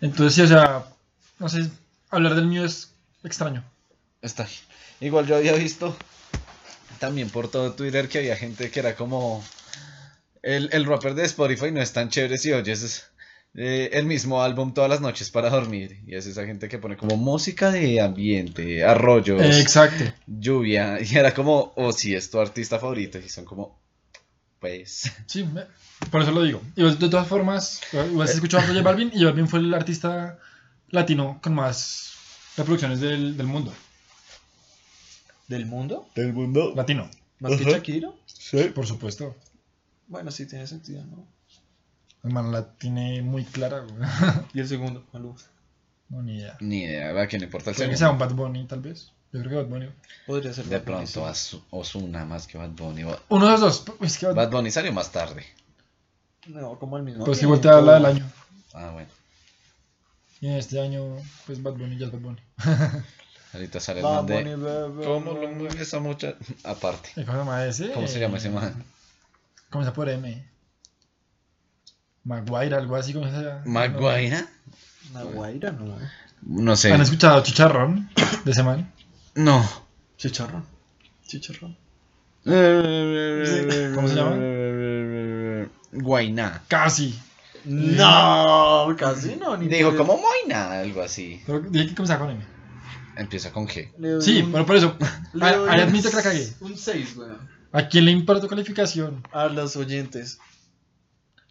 [0.00, 0.84] Entonces, sí, o sea,
[1.38, 1.70] no sé,
[2.10, 3.64] hablar del mío es extraño.
[4.20, 4.46] Está.
[5.00, 5.96] Igual yo había visto
[6.98, 9.42] también por todo Twitter que había gente que era como
[10.42, 13.10] el, el rapper de Spotify no es tan chévere si oyes
[13.54, 16.00] eh, el mismo álbum todas las noches para dormir.
[16.06, 20.04] Y es esa gente que pone como música de ambiente, arroyos, Eh, exacto.
[20.26, 20.98] lluvia.
[21.00, 23.18] Y era como, o si es tu artista favorito.
[23.18, 23.78] Y son como,
[24.60, 25.10] pues.
[25.26, 25.66] Sí, me-
[26.10, 26.60] por eso lo digo.
[26.76, 29.72] Y de todas formas, igual se escuchó a J Balvin y J Balvin fue el
[29.72, 30.38] artista
[30.90, 32.12] latino con más
[32.56, 33.72] reproducciones del, del mundo.
[35.48, 36.08] ¿Del mundo?
[36.14, 36.72] Del mundo.
[36.74, 37.64] Latino, ¿Más que.
[37.64, 38.10] Shakira?
[38.26, 38.64] Sí.
[38.74, 39.36] por supuesto.
[40.08, 41.26] Bueno, sí tiene sentido, ¿no?
[42.24, 43.94] Hermano, la tiene muy clara, güey.
[44.54, 45.04] Y el segundo.
[46.08, 46.56] No, ni idea.
[46.60, 48.36] Ni idea, a quién le importa el Puede que sea un segundo.
[48.36, 49.12] Bad Bunny, tal vez.
[49.30, 49.90] Yo creo que Bad Bunny.
[50.26, 50.64] Podría ser.
[50.64, 51.62] De Bad Bunny, pronto sí.
[51.70, 53.04] Ozuna más que Bad Bunny.
[53.28, 53.84] Uno de los dos.
[54.00, 55.44] Es que Bad, Bad Bunny salió más tarde.
[56.46, 57.24] No, como el mismo.
[57.26, 58.30] Pues si voltea habla del año.
[58.72, 59.08] Ah, bueno.
[60.40, 62.40] Y en este año, pues Bad Bunny ya es Bad Bunny.
[63.52, 65.04] Ahorita sale el Bad man de...
[65.04, 66.34] ¿Cómo lo mueve esa mucha?
[66.64, 67.10] Aparte.
[67.16, 67.92] ¿Y ¿Cómo se llama ese?
[67.92, 68.84] ¿Cómo se llama ese man?
[69.70, 70.53] Comienza por M.
[72.24, 73.62] Maguire, algo así como se llama.
[73.66, 74.44] ¿Maguire?
[75.12, 75.96] Naguaira, no.
[76.42, 76.92] No sé.
[76.92, 78.10] ¿Han escuchado Chicharrón
[78.44, 78.90] de ese man?
[79.34, 79.68] No.
[80.16, 80.64] Chicharrón.
[81.26, 81.76] Chicharrón.
[82.44, 84.36] ¿Cómo se llama?
[85.92, 86.62] Guainá.
[86.68, 87.18] Casi.
[87.64, 89.56] No, casi no.
[89.56, 91.40] Ni Dijo como Moina, algo así.
[91.46, 92.44] Pero dije que comenzaba con M.
[93.16, 93.90] Empieza con G.
[94.20, 94.96] Sí, un- pero por eso.
[95.40, 96.52] Ahí admito que la cagué.
[96.60, 97.38] Un 6, weón.
[97.72, 99.22] ¿A quién le importa tu calificación?
[99.32, 100.38] A los oyentes.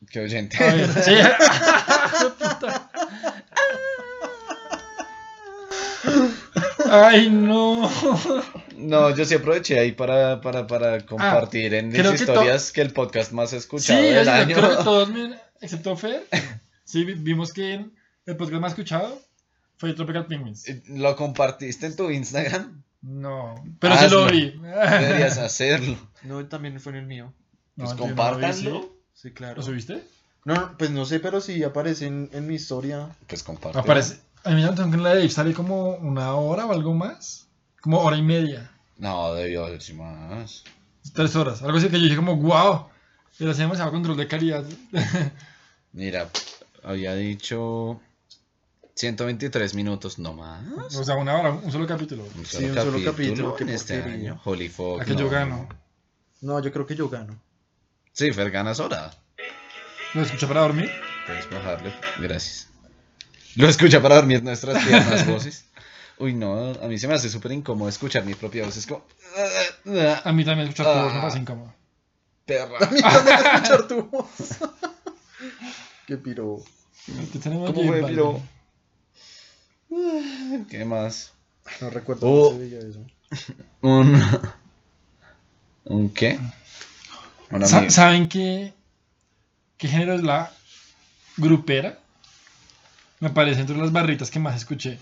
[0.09, 0.57] Qué oyente.
[0.63, 1.11] A ver, sí.
[6.89, 7.89] Ay, no.
[8.77, 12.91] No, yo sí aproveché ahí para, para, para compartir en mis que historias que, el
[12.91, 14.55] podcast más escuchado es del año.
[14.55, 15.09] creo que todos,
[15.61, 16.27] excepto Fer,
[16.83, 17.85] sí vi- vimos que
[18.25, 19.19] el podcast más escuchado
[19.77, 20.65] fue Tropical Penguins.
[20.89, 22.83] ¿Lo compartiste en tu Instagram?
[23.01, 24.31] No, pero sí lo Hazlo.
[24.31, 24.51] vi.
[24.61, 25.97] Deberías hacerlo.
[26.23, 27.33] No, también fue en el mío.
[27.75, 28.92] No, Pues yo no lo vi, compártanlo.
[29.13, 29.31] ¿Sí?
[29.31, 29.55] Claro.
[29.57, 30.03] ¿Lo subiste?
[30.45, 33.09] No, no, pues no sé, pero sí aparece en, en mi historia.
[33.27, 33.79] Pues comparte.
[33.79, 34.19] Aparece.
[34.43, 37.47] A mí me tengo que en la de sale como una hora o algo más.
[37.81, 38.69] Como hora y media.
[38.97, 40.63] No, debió haber sido más.
[41.13, 41.61] Tres horas.
[41.61, 42.87] Algo así que yo dije como, wow.
[43.39, 44.63] Y hacía demasiado control de calidad.
[45.93, 46.29] Mira,
[46.83, 47.99] había dicho
[48.95, 50.95] 123 minutos, no más.
[50.95, 52.23] o sea, una hora, un solo capítulo.
[52.35, 54.39] Un Sí, un solo capítulo, en este año.
[54.43, 55.01] Holy fuck.
[55.01, 55.29] ¿A que yo no.
[55.29, 55.69] gano?
[56.41, 57.39] No, yo creo que yo gano.
[58.13, 59.11] Sí, Fer, ganas hora.
[60.13, 60.91] ¿Lo escuché para dormir?
[61.25, 61.91] Puedes bajarlo.
[62.19, 62.67] Gracias.
[63.55, 65.65] Lo escucha para dormir nuestras tiernas voces.
[66.19, 68.77] Uy, no, a mí se me hace súper incómodo escuchar mi propia voz.
[68.77, 69.03] Es como.
[70.23, 71.21] A mí también escuchar tu voz me Ah.
[71.21, 71.73] parece incómodo.
[72.45, 72.77] Perra.
[72.85, 74.29] A mí también escuchar tu voz.
[76.07, 76.57] Qué piro.
[77.43, 78.41] ¿Cómo fue, piro?
[80.69, 81.33] ¿Qué más?
[81.81, 82.49] No recuerdo Oh.
[82.49, 83.05] cómo se veía eso.
[83.81, 84.21] Un.
[85.85, 86.39] ¿Un qué?
[87.61, 87.91] Un Sa- amigo.
[87.91, 88.73] ¿Saben qué,
[89.77, 90.51] qué género es la
[91.37, 91.99] grupera?
[93.19, 94.99] Me parece entre las barritas que más escuché.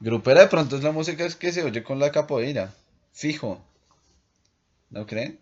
[0.00, 2.74] Grupera de pronto es la música que se oye con la capoeira.
[3.12, 3.64] Fijo.
[4.90, 5.38] ¿No creen?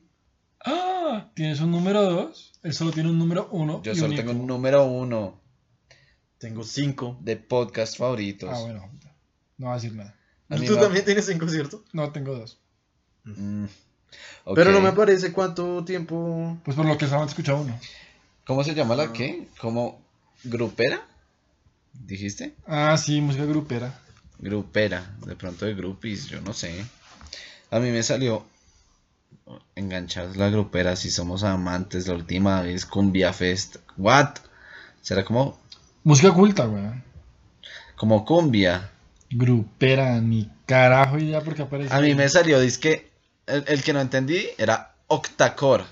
[0.64, 2.52] Ah, tienes un número 2.
[2.62, 3.82] Él solo tiene un número 1.
[3.82, 5.40] Yo solo tengo un número uno
[6.38, 7.16] Tengo cinco.
[7.22, 8.50] de podcast favoritos.
[8.52, 8.90] Ah, bueno.
[9.56, 10.14] No va a decir nada.
[10.66, 11.84] Tú también tienes cinco, ¿cierto?
[11.92, 12.58] No, tengo dos.
[13.24, 13.64] Mm,
[14.54, 16.58] Pero no me aparece cuánto tiempo.
[16.64, 17.78] Pues por lo que solamente escucha uno.
[18.46, 19.12] ¿Cómo se llama la Ah.
[19.12, 19.46] qué?
[19.60, 20.00] ¿Cómo?
[20.44, 21.00] ¿Grupera?
[21.92, 22.54] ¿Dijiste?
[22.66, 23.98] Ah, sí, música grupera.
[24.38, 26.84] Grupera, de pronto de groupies, yo no sé.
[27.70, 28.44] A mí me salió
[29.76, 33.76] enganchados la grupera si somos amantes la última vez Cumbia Fest.
[33.96, 34.36] What?
[35.02, 35.58] ¿Será como
[36.04, 37.02] Música culta, weón.
[37.96, 38.90] como cumbia?
[39.30, 41.94] Grupera, ni carajo idea por qué aparece.
[41.94, 43.09] A mí me salió disque
[43.50, 45.84] el, el que no entendí era Octacore.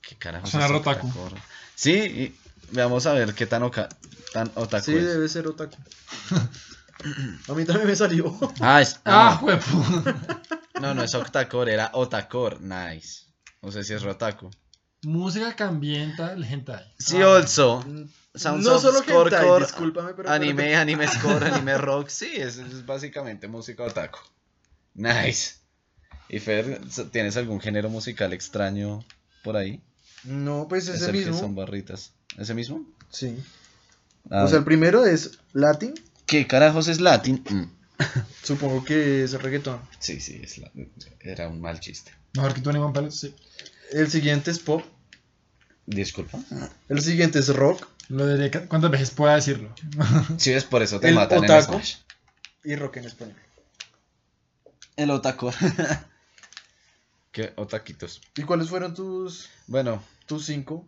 [0.00, 0.72] ¿Qué carajo Suena es.
[0.72, 1.36] Octacore?
[1.74, 2.36] Sí, y
[2.72, 3.88] vamos a ver qué tan oca-
[4.32, 5.04] tan otaku Sí, es.
[5.04, 5.76] debe ser otaku.
[7.48, 8.36] A mí también me salió.
[8.60, 9.84] Ah, es, Ah, ah, huevo.
[10.80, 10.94] no.
[10.94, 12.58] no, es Octacore, era Otacore.
[12.60, 13.24] Nice.
[13.60, 14.50] No sé si es rotaku.
[15.02, 16.84] música que ambienta el hentai.
[16.98, 17.36] Sí, Ah.
[17.36, 17.84] also.
[18.34, 20.30] Sounds no of solo hentai, scorecore, discúlpame, pero...
[20.30, 24.20] Anime, anime score, anime rock, sí, es, es básicamente música otaku.
[24.94, 25.56] Nice.
[26.32, 26.80] ¿Y Fer,
[27.12, 29.04] tienes algún género musical extraño
[29.44, 29.80] por ahí?
[30.24, 31.38] No, pues Es ese el que mismo.
[31.38, 32.12] son barritas.
[32.38, 32.84] ¿Ese mismo?
[33.10, 33.36] Sí.
[34.30, 35.94] Ah, O sea, el primero es Latin.
[36.26, 37.44] ¿Qué carajos es latín?
[37.50, 37.64] Mm.
[38.42, 39.80] Supongo que es reggaetón.
[39.98, 40.70] Sí, sí, es la-
[41.20, 42.12] era un mal chiste.
[42.34, 43.34] Mejor que tú One Pilots, sí.
[43.92, 44.82] El siguiente es pop.
[45.84, 46.38] Disculpa.
[46.88, 47.86] El siguiente es rock.
[48.08, 49.74] Lo diré cuántas veces pueda decirlo.
[50.38, 51.74] Sí, es por eso te El matan en otaku.
[51.74, 51.96] Smash.
[52.64, 53.36] Y rock en español.
[54.96, 55.50] El otaku.
[57.32, 58.20] ¿Qué otaquitos?
[58.36, 60.86] ¿Y cuáles fueron tus, Bueno, tus cinco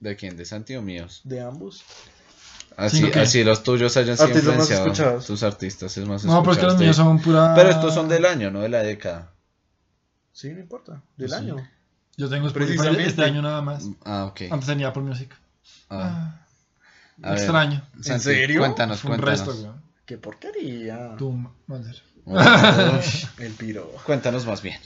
[0.00, 0.36] ¿de quién?
[0.36, 1.20] ¿De Santi o míos?
[1.24, 1.82] de ambos?
[2.76, 4.86] Así, Cinco así los tuyos hayan sido Artistas más influenciados.
[4.98, 5.26] escuchados.
[5.26, 7.54] Tus artistas es más No, pero es que los de- míos son pura.
[7.54, 9.32] Pero estos son del año, no de la década.
[10.32, 11.00] Sí, no importa.
[11.16, 11.34] Del Sí.
[11.36, 11.56] año.
[12.18, 13.08] Yo tengo Spotify Precisamente.
[13.08, 13.84] este año nada más.
[14.04, 14.42] Ah, ok.
[14.50, 15.34] Antes tenía Apple Music.
[15.88, 16.42] Ah,
[17.22, 17.38] Ah, a ver.
[17.38, 17.88] extraño.
[18.02, 18.60] Santi, serio?
[18.60, 19.38] Cuéntanos, Un cuéntanos.
[19.46, 19.82] resto, weón.
[20.04, 21.14] Qué porquería.
[21.16, 21.30] Tu
[21.66, 21.94] madre.
[22.26, 23.90] El piro.
[24.04, 24.78] cuéntanos más bien.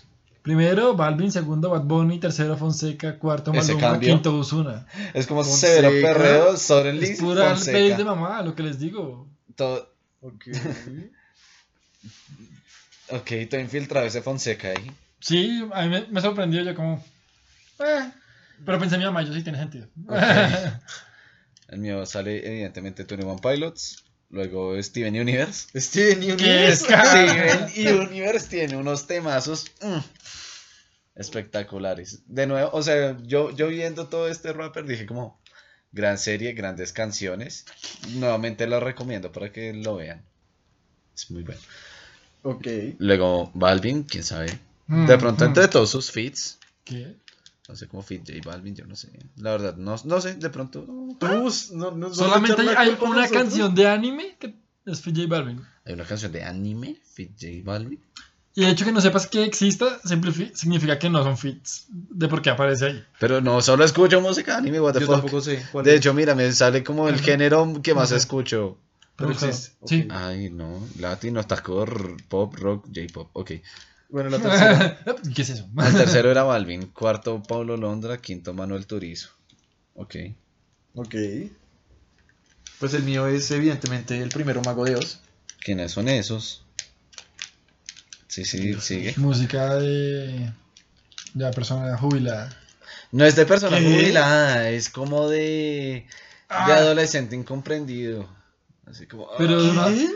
[0.43, 1.31] Primero, Balvin.
[1.33, 2.19] Segundo, Bad Bunny.
[2.19, 3.19] Tercero, Fonseca.
[3.19, 3.93] Cuarto, Ese Maluma.
[3.93, 4.09] cambio.
[4.15, 4.87] Quinto, Uzuna.
[5.15, 5.75] Es como Fonseca.
[5.75, 9.29] severo perreo, Soren Es Lis, pura base de mamá, lo que les digo.
[9.55, 9.91] Todo,
[10.23, 10.47] Ok.
[13.11, 14.91] ok, todo infiltrado ese Fonseca ahí.
[15.21, 16.63] Sí, a mí me, me sorprendió.
[16.63, 17.05] Yo, como.
[17.81, 18.11] Eh.
[18.65, 19.89] Pero pensé, mi mamá, yo sí tiene sentido.
[21.69, 24.05] El mío sale evidentemente 21 Pilots.
[24.31, 25.69] Luego Steven Universe.
[25.79, 26.87] Steven ¿Qué Universe.
[27.71, 29.99] Steven Universe tiene unos temazos mm,
[31.17, 32.23] espectaculares.
[32.27, 35.41] De nuevo, o sea, yo, yo viendo todo este rapper dije como,
[35.93, 37.65] gran serie, grandes canciones.
[38.15, 40.25] Nuevamente lo recomiendo para que lo vean.
[41.15, 41.61] Es muy bueno.
[42.43, 42.67] Ok.
[42.99, 44.59] Luego Balvin, quién sabe.
[44.87, 45.49] Mm, De pronto mm.
[45.49, 46.59] entre todos sus feats.
[46.85, 47.17] ¿Qué?
[47.71, 49.09] No sé cómo fit J Balvin, yo no sé.
[49.37, 50.85] La verdad, no, no sé, de pronto.
[50.85, 53.31] Tú, no, nos vas a Solamente hay, una nosotros?
[53.31, 54.57] canción de anime que
[54.87, 55.63] es J Balvin.
[55.85, 58.01] Hay una canción de anime, fit J Balvin.
[58.57, 60.01] Y el hecho que no sepas que exista
[60.55, 63.05] significa que no son fits de por qué aparece ahí.
[63.21, 65.15] Pero no solo escucho música anime, what the Yo fuck.
[65.17, 65.65] tampoco sé.
[65.71, 65.99] cuál De es.
[65.99, 68.77] hecho, mira, me sale como el género que más escucho.
[69.15, 69.77] Pero existe.
[69.87, 70.09] Sí.
[70.11, 70.85] Ay, no.
[70.99, 73.31] Latino, tacor, pop, rock, J-pop.
[73.35, 73.53] Ok.
[74.11, 74.99] Bueno, la tercera.
[75.35, 75.69] ¿Qué es eso?
[75.79, 76.87] El tercero era Balvin.
[76.89, 78.19] Cuarto, Paulo Londra.
[78.19, 79.31] Quinto, Manuel Turizo.
[79.95, 80.17] Ok.
[80.95, 81.15] ok.
[82.79, 85.21] Pues el mío es evidentemente el primero Mago de Oz.
[85.63, 86.65] ¿Quiénes son esos?
[88.27, 89.15] Sí, sí, sigue.
[89.19, 90.29] Música de,
[91.35, 92.57] de la persona jubilada.
[93.13, 93.85] No es de persona ¿Qué?
[93.85, 96.07] jubilada, es como de, de
[96.49, 96.77] Ah.
[96.77, 98.29] adolescente incomprendido.
[98.87, 99.29] Así como.
[99.37, 99.91] Pero ah.
[99.93, 100.09] ¿Qué?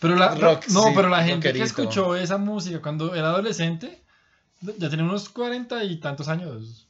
[0.00, 4.00] Pero la, Rock, no, sí, pero la gente que escuchó esa música cuando era adolescente
[4.60, 6.86] ya tenía unos cuarenta y tantos años.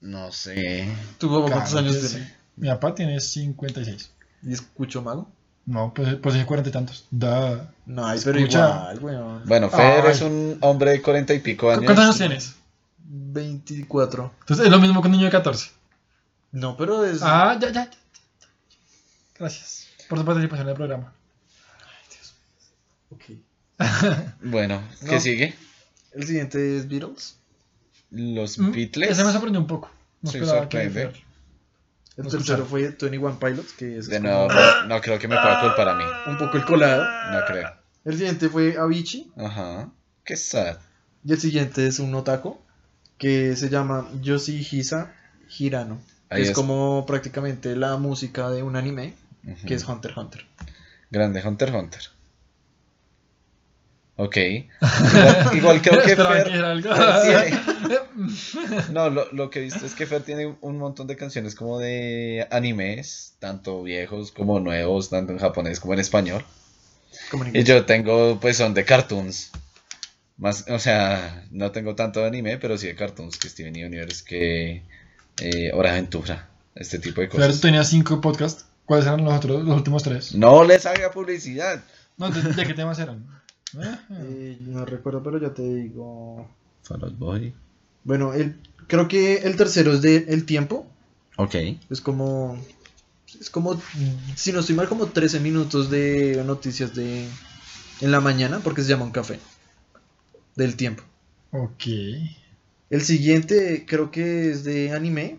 [0.00, 0.88] No sé.
[1.18, 2.24] ¿Tu papá cuántos años sí.
[2.56, 4.12] Mi papá tiene 56.
[4.42, 5.30] ¿Y escucho Mago?
[5.66, 7.06] No, pues, pues tiene cuarenta y tantos.
[7.10, 7.72] Da.
[7.86, 8.92] No, ay, pero Escucha.
[8.94, 9.42] igual, weón.
[9.46, 10.12] Bueno, Fer Ay.
[10.12, 11.84] es un hombre de cuarenta y pico años.
[11.84, 12.54] ¿Cuántos años tienes?
[12.98, 14.32] 24.
[14.40, 15.70] Entonces es lo mismo que un niño de 14.
[16.52, 17.22] No, pero es.
[17.22, 17.84] Ah, ya, ya.
[17.84, 17.90] ya.
[19.38, 21.12] Gracias por su participación en el programa.
[23.14, 23.38] Ok.
[24.42, 25.20] Bueno, ¿qué No.
[25.20, 25.54] sigue?
[26.12, 27.36] El siguiente es Beatles.
[28.10, 29.10] Los Mm, Beatles.
[29.10, 29.90] Ese me sorprendió un poco.
[30.22, 31.12] No Sí, esperaba que.
[32.16, 35.34] El tercero fue 21 Pilots, que es De como nuevo, no, no creo que me
[35.34, 36.04] pueda culpar a mí.
[36.28, 37.04] un poco el colado.
[37.32, 37.68] No creo.
[38.04, 39.32] El siguiente fue Avicii.
[39.36, 39.90] Ajá.
[40.24, 40.78] Qué sad.
[41.24, 42.58] Y el siguiente es un otaku
[43.18, 45.12] que se llama Yoshihisa
[45.58, 46.00] Hirano.
[46.30, 46.54] Ahí es, es.
[46.54, 49.14] como prácticamente la música de un anime
[49.66, 50.46] que es Hunter x Hunter.
[51.10, 52.02] Grande Hunter x Hunter.
[54.16, 54.36] Ok.
[54.36, 56.64] Igual, igual creo que Fer.
[56.64, 56.94] algo.
[56.94, 57.60] Fer
[58.92, 61.78] No, lo, lo que he visto es que Fer tiene un montón de canciones como
[61.80, 66.44] de animes, tanto viejos como nuevos, tanto en japonés como en español.
[67.30, 69.50] Como en Y yo tengo, pues son de cartoons.
[70.36, 74.24] Más, o sea, no tengo tanto de anime, pero sí de cartoons, que Steven Universe,
[74.24, 74.82] que
[75.40, 77.54] eh, Hora de Aventura, este tipo de Fer, cosas.
[77.56, 78.66] tú tenías cinco podcasts.
[78.84, 80.34] ¿Cuáles eran los otros, los últimos tres?
[80.34, 81.82] No les haga publicidad.
[82.16, 83.26] No, ¿de, de qué temas eran?
[84.10, 86.48] Eh, no recuerdo, pero ya te digo.
[86.82, 87.54] Fall Out Boy.
[88.04, 88.56] Bueno, el,
[88.86, 90.86] creo que el tercero es de El Tiempo.
[91.36, 91.54] Ok.
[91.90, 92.58] Es como.
[93.40, 93.80] Es como.
[94.36, 97.26] Si no estoy mal, como 13 minutos de noticias de.
[98.00, 99.38] En la mañana, porque se llama un café.
[100.56, 101.02] Del tiempo.
[101.50, 101.84] ok,
[102.90, 105.38] El siguiente creo que es de anime.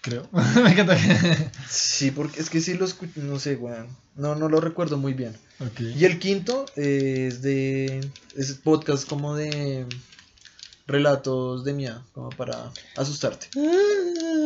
[0.00, 0.28] Creo.
[0.62, 1.50] Me encanta que...
[1.68, 3.20] Sí, porque es que sí lo escucho.
[3.20, 3.88] No sé, weón.
[4.16, 5.36] No, no lo recuerdo muy bien.
[5.78, 8.00] Y el quinto eh, es de.
[8.34, 9.86] Es podcast como de.
[10.86, 13.48] Relatos de miedo, como para asustarte.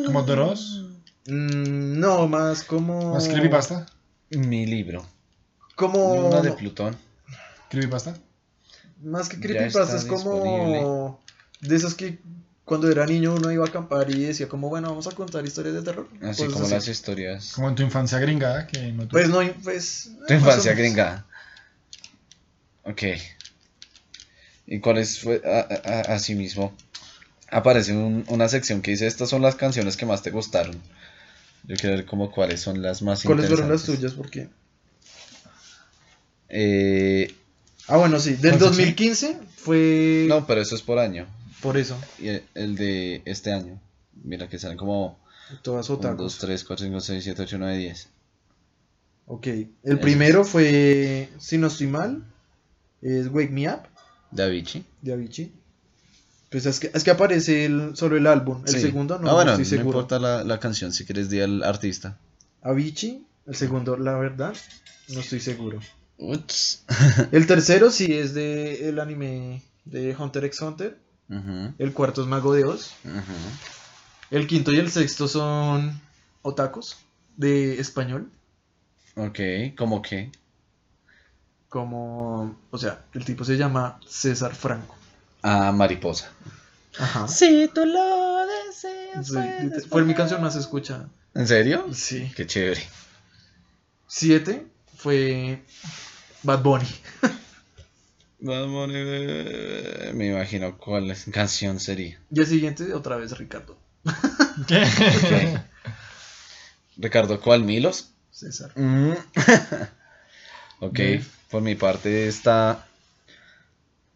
[0.05, 0.85] ¿Como Dross?
[1.27, 3.15] Mm, no, más como.
[3.15, 3.87] ¿Más creepypasta?
[4.31, 5.07] Mi libro.
[5.77, 6.29] Como.
[6.29, 6.97] Una de Plutón.
[7.71, 8.19] ¿Creepypasta?
[9.03, 11.23] Más que creepypasta, es como.
[11.61, 12.19] De esas que
[12.65, 15.75] cuando era niño uno iba a acampar y decía, como bueno, vamos a contar historias
[15.75, 16.09] de terror.
[16.23, 16.75] Así Cosas como así.
[16.75, 17.53] las historias.
[17.53, 20.11] Como en tu infancia gringada, que no Pues no, pues.
[20.27, 20.79] Tu eh, infancia menos.
[20.85, 21.27] gringa.
[22.85, 23.03] Ok.
[24.67, 25.21] ¿Y cuál es?
[26.09, 26.75] Así mismo.
[27.51, 30.81] Aparece un- una sección que dice, estas son las canciones que más te gustaron.
[31.65, 34.13] Yo quiero ver como cuáles son las más ¿Cuáles fueron las tuyas?
[34.13, 34.49] Porque.
[36.49, 37.35] Eh,
[37.87, 38.31] Ah, bueno, sí.
[38.31, 38.71] Del ¿Cuál sección?
[38.73, 40.25] 2015 fue.
[40.29, 41.27] no, pero eso es por año.
[41.65, 41.99] Por eso.
[42.21, 43.81] Y el, el de este año.
[44.23, 45.19] Mira que salen como
[45.63, 46.19] Todas 1, otakus.
[46.35, 48.09] 2, 3, 4, 5, 6, 7, 8, 9, 10.
[49.27, 49.47] Ok.
[49.83, 52.25] El primero fue, si no estoy mal,
[53.03, 53.81] es Wake Me Up
[54.31, 54.85] De Avicii.
[55.03, 55.53] de Avicii.
[56.51, 58.63] Pues es que, es que aparece el, solo el álbum.
[58.67, 58.81] El Sí.
[58.81, 59.99] segundo no, ah, bueno, no estoy no seguro.
[60.01, 62.19] importa la, la canción, si quieres di al artista.
[62.63, 63.27] Avicii.
[63.47, 64.55] El segundo, la verdad,
[65.09, 65.81] no estoy seguro.
[66.17, 66.85] Ups.
[67.33, 70.97] El tercero sí es de el anime de Hunter x Hunter.
[71.29, 72.95] El cuarto es Mago de Oz.
[74.31, 76.01] El quinto y el sexto son
[76.43, 76.97] otakus
[77.37, 78.31] de español.
[79.17, 79.39] Ok,
[79.77, 80.33] ¿cómo que?
[81.69, 84.97] Como, o sea, el tipo se llama César Franco.
[85.43, 86.31] Ah, Mariposa.
[86.99, 87.27] Ajá.
[87.29, 89.27] Si tú lo deseas.
[89.27, 91.09] Sí, fue mi canción más escuchada.
[91.35, 91.87] ¿En serio?
[91.93, 92.33] Sí.
[92.37, 92.83] Qué chévere.
[94.07, 95.65] Siete fue
[96.43, 96.89] Bad Bunny.
[98.47, 102.21] Vamos, eh, Me imagino cuál es- canción sería.
[102.31, 103.79] Y el siguiente, otra vez Ricardo.
[106.99, 107.65] Ricardo, ¿cuál?
[107.65, 108.11] ¿Milos?
[108.31, 108.73] César.
[108.77, 109.13] Mm.
[110.81, 111.25] ok, Bien.
[111.51, 112.87] por mi parte está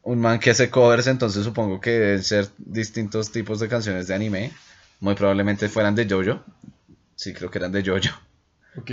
[0.03, 4.15] un man que hace covers, entonces supongo que deben ser distintos tipos de canciones de
[4.15, 4.53] anime.
[5.01, 6.45] Muy probablemente fueran de JoJo.
[7.15, 8.11] Sí, creo que eran de JoJo.
[8.77, 8.91] Ok.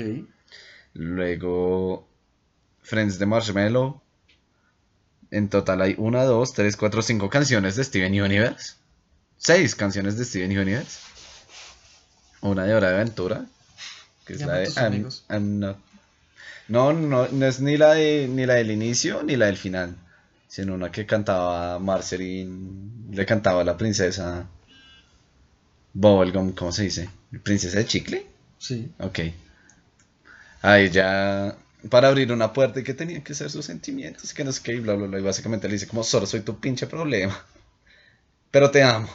[0.93, 2.07] Luego
[2.81, 4.01] Friends de Marshmallow.
[5.35, 8.73] En total hay una, dos, tres, cuatro, cinco canciones de Steven Universe.
[9.37, 10.99] Seis canciones de Steven Universe.
[12.41, 13.45] Una de Hora de Aventura.
[14.25, 15.25] Que es la de I'm- amigos.
[15.29, 15.77] I'm not-
[16.67, 19.95] No, no, no es ni la de ni la del inicio ni la del final.
[20.47, 23.11] Sino una que cantaba Marceline.
[23.11, 24.47] Le cantaba a la princesa.
[25.93, 27.09] Bubblegum, ¿cómo se dice?
[27.43, 28.25] ¿Princesa de chicle?
[28.57, 28.91] Sí.
[28.99, 29.19] Ok.
[30.61, 31.55] Ahí ya.
[31.89, 34.73] Para abrir una puerta y que tenían que ser sus sentimientos, que no sé qué,
[34.73, 35.19] y bla, bla, bla.
[35.19, 37.45] Y básicamente le dice, como, solo soy tu pinche problema.
[38.51, 39.09] Pero te amo.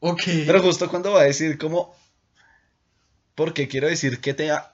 [0.00, 0.22] Ok.
[0.46, 1.94] Pero justo cuando va a decir, como,
[3.34, 4.64] porque quiero decir que te amo.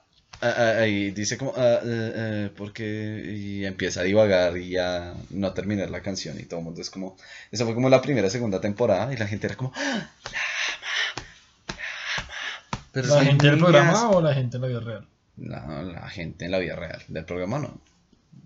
[0.41, 3.23] Ahí dice, como, ah, eh, eh, porque.
[3.35, 6.39] Y empieza a divagar y ya no terminar la canción.
[6.39, 7.17] Y todo el mundo es como.
[7.51, 9.13] Esa fue como la primera, segunda temporada.
[9.13, 10.11] Y la gente era como, "Ah,
[12.93, 15.09] Pero ¿La son gente del programa o la gente en la vida real?
[15.37, 17.03] No, la gente en la vida real.
[17.09, 17.81] Del programa no.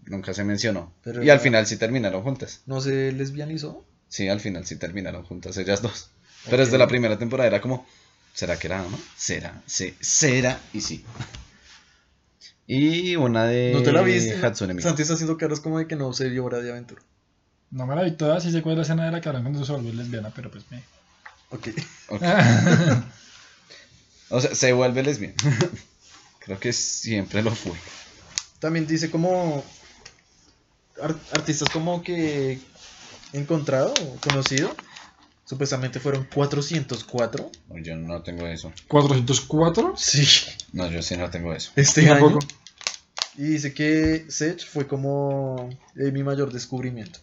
[0.07, 0.93] Nunca se mencionó.
[1.03, 2.63] Pero y al final sí terminaron juntas.
[2.67, 3.85] ¿No se lesbianizó?
[4.09, 6.11] Sí, al final sí terminaron juntas ellas dos.
[6.47, 7.87] Pero desde la primera temporada era como,
[8.33, 8.99] ¿será que era ama?
[9.17, 9.63] ¿Será?
[9.67, 11.05] Sí, será y sí.
[12.67, 14.45] Y una de ¿No te la viste?
[14.45, 14.89] Hatsune Miku.
[14.89, 17.03] Santi está haciendo caras como de que no se vio hora de aventura.
[17.71, 19.65] No me la vi toda, sí cuál es la escena de la que hablan cuando
[19.65, 20.83] se volvió lesbiana, pero pues me...
[21.51, 21.69] Ok.
[22.09, 22.23] Ok.
[24.33, 25.35] O sea, se vuelve lesbiana.
[26.51, 27.75] Creo que siempre lo fue.
[28.59, 29.63] También dice como
[31.01, 32.59] ar- artistas como que
[33.33, 34.75] encontrado o conocido.
[35.45, 37.53] Supuestamente fueron 404.
[37.69, 38.73] No, Yo no tengo eso.
[38.89, 39.95] 404.
[39.97, 40.27] Sí.
[40.73, 41.71] No, yo sí no tengo eso.
[41.77, 42.15] Este año.
[42.19, 42.39] tampoco.
[43.37, 47.21] Y dice que Sech fue como eh, mi mayor descubrimiento.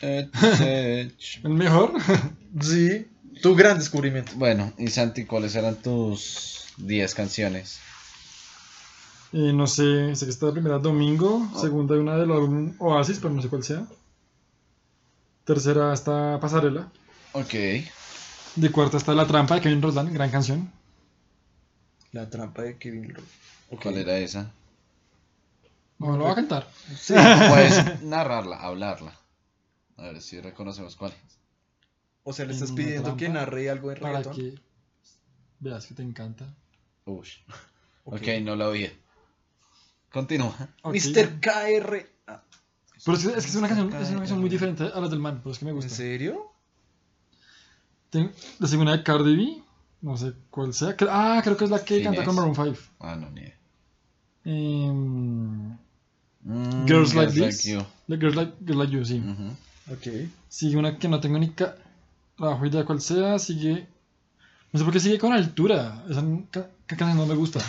[0.00, 0.30] Eh,
[1.42, 1.94] ¿El mejor?
[2.60, 3.08] Sí.
[3.42, 4.30] Tu gran descubrimiento.
[4.36, 7.80] bueno, y Santi, ¿cuáles eran tus 10 canciones?
[9.32, 13.32] Eh, no sé, sé que está la primera Domingo, segunda una del álbum Oasis, pero
[13.32, 13.86] no sé cuál sea.
[15.44, 16.90] Tercera está Pasarela.
[17.32, 17.54] Ok.
[18.56, 20.70] De cuarta está La Trampa de Kevin Roldán, gran canción.
[22.12, 23.14] La trampa de Kevin.
[23.70, 23.82] Ok.
[23.82, 24.50] ¿Cuál era esa?
[25.98, 26.68] No, lo voy a cantar.
[26.98, 27.14] Sí.
[27.14, 29.16] Puedes narrarla, hablarla.
[29.96, 31.38] A ver si reconocemos cuál es.
[32.24, 34.34] O sea, le estás En pidiendo que narre algo de Para reggaetón.
[34.34, 34.60] que
[35.60, 36.52] veas que te encanta.
[37.04, 37.38] Ush.
[38.04, 38.16] Ok.
[38.16, 38.92] ok, no la oía.
[40.12, 40.54] Continúa.
[40.82, 40.94] Ok.
[40.94, 41.40] Mr.
[41.40, 42.06] KR.
[42.26, 42.42] Ah,
[43.04, 45.10] Pero es que, es que es una canción, es una canción muy diferente a las
[45.10, 45.90] del man, pero es que me ¿En gusta.
[45.94, 46.50] serio?
[48.10, 49.62] Ten- la segunda de Cardi B,
[50.02, 50.96] no sé cuál sea.
[50.96, 52.26] Cre- Ah, creo que es la que ¿Quién canta es?
[52.26, 52.76] con Maroon 5.
[52.98, 53.42] Ah, no, ni.
[54.44, 55.76] Em,
[56.42, 57.64] Mm, Girls Like This.
[57.64, 57.80] You.
[58.08, 59.18] The Girls Like, Girls Like You, sí.
[59.20, 59.92] Ujú.
[59.92, 60.30] Ok.
[60.48, 63.38] Sigue una que no tengo ni trabajo idea cuál sea.
[63.38, 63.86] Sigue.
[64.72, 66.02] No sé por qué sigue con altura.
[66.08, 67.60] Esa ca- ca- canción no me gusta.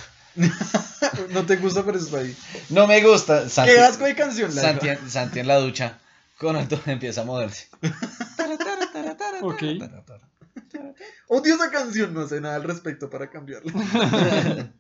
[1.32, 2.36] No te gusta, pero está ahí.
[2.69, 3.49] No me gusta.
[3.49, 5.07] Santi, Qué asco de canción, la Santi, verdad.
[5.07, 5.97] Santi en la ducha.
[6.38, 7.67] Con esto empieza a moverse.
[9.41, 9.63] Ok.
[11.27, 13.71] Odio esa canción, no sé nada al respecto para cambiarla.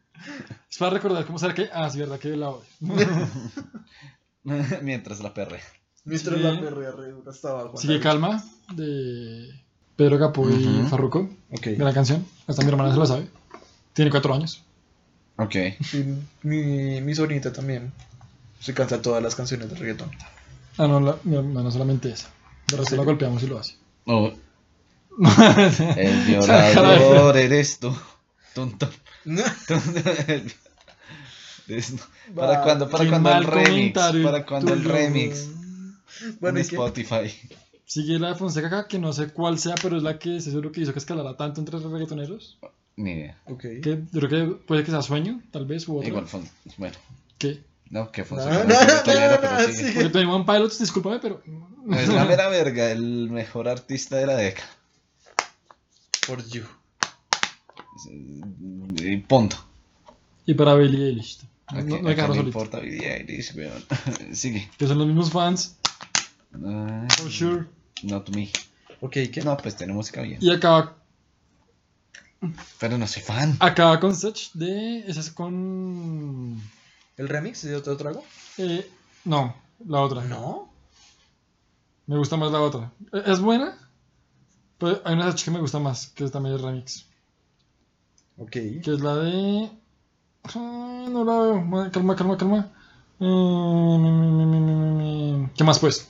[0.69, 1.67] Es para recordar cómo será que.
[1.73, 2.65] Ah, sí, verdad que la odio.
[4.81, 5.63] Mientras la perrea.
[6.05, 6.43] Mientras Sí.
[6.43, 7.77] la perrea re dura hasta abajo.
[7.77, 8.43] Sigue Calma
[8.75, 9.49] de
[9.95, 10.87] Pedro Capó y Ujú.
[10.89, 11.29] Farruko.
[11.51, 11.67] Ok.
[11.77, 12.25] Gran canción.
[12.47, 13.27] Hasta mi hermana se la sabe.
[13.93, 14.63] Tiene cuatro años.
[15.43, 15.55] Ok.
[15.83, 16.05] Sí,
[16.43, 17.91] mi, mi sobrinita también
[18.59, 20.11] se canta todas las canciones de reggaetón.
[20.77, 22.29] Ah, no, la- mi hermana solamente esa.
[22.67, 23.75] De resto la golpeamos y lo hace.
[24.05, 24.31] Oh,
[25.97, 27.93] el violador eres tú.
[28.53, 28.89] Tonto.
[32.35, 32.89] ¿Para Va, cuándo?
[32.89, 33.99] ¿Para qué cuándo el remix?
[34.23, 35.47] ¿Para cuándo el remix?
[36.39, 36.67] Bueno, en ¿y?
[36.67, 37.33] Spotify.
[37.85, 40.71] Sigue la de Fonseca que no sé cuál sea, pero es la que se seguro
[40.71, 42.57] que hizo que escalara tanto entre los reggaetoneros.
[42.97, 43.37] Ni idea.
[43.45, 43.61] Ok.
[43.81, 46.03] Que creo que puede que sea sueño, tal vez, u.
[46.03, 46.41] Igual fue.
[46.77, 46.95] Bueno,
[47.37, 47.63] ¿Qué?
[47.89, 48.37] no, que fue.
[48.37, 49.91] No, no, no, no, no, sigue.
[49.93, 51.41] Porque Tony One Pilots, discúlpame, pero.
[51.91, 54.69] Es la mera verga, el mejor artista de la década.
[56.25, 56.63] For you.
[59.01, 59.57] Y punto.
[60.45, 61.39] Y para Billie Eilish.
[61.67, 62.39] ¿A No, no me solito.
[62.45, 63.83] importa Billie Eilish, weón?
[64.33, 64.69] Sigue.
[64.77, 65.77] Que son los mismos fans,
[66.53, 67.65] Ay, for sure.
[68.03, 68.49] Not me.
[68.99, 69.41] Ok, ¿qué?
[69.43, 70.37] No, pues tiene música bien.
[70.41, 70.97] Y acaba,
[72.79, 73.55] Pero no soy fan.
[73.59, 74.99] acaba con Sech de.
[75.07, 76.59] Esa es con.
[77.17, 78.23] ¿El remix de otro trago?
[78.57, 78.89] eh,
[79.25, 80.23] no, la otra.
[80.23, 80.71] No.
[82.07, 82.91] Me gusta más la otra.
[83.13, 83.77] Eh, Es buena,
[84.79, 87.05] pero hay una Sech que me gusta más, que es también el remix.
[88.37, 88.51] Ok.
[88.51, 89.69] Que es la de.
[90.55, 91.61] Ah, no la veo.
[91.61, 92.71] Ma- Calma, calma, calma.
[94.11, 95.47] Eh.
[95.55, 96.07] ¿Qué más, pues?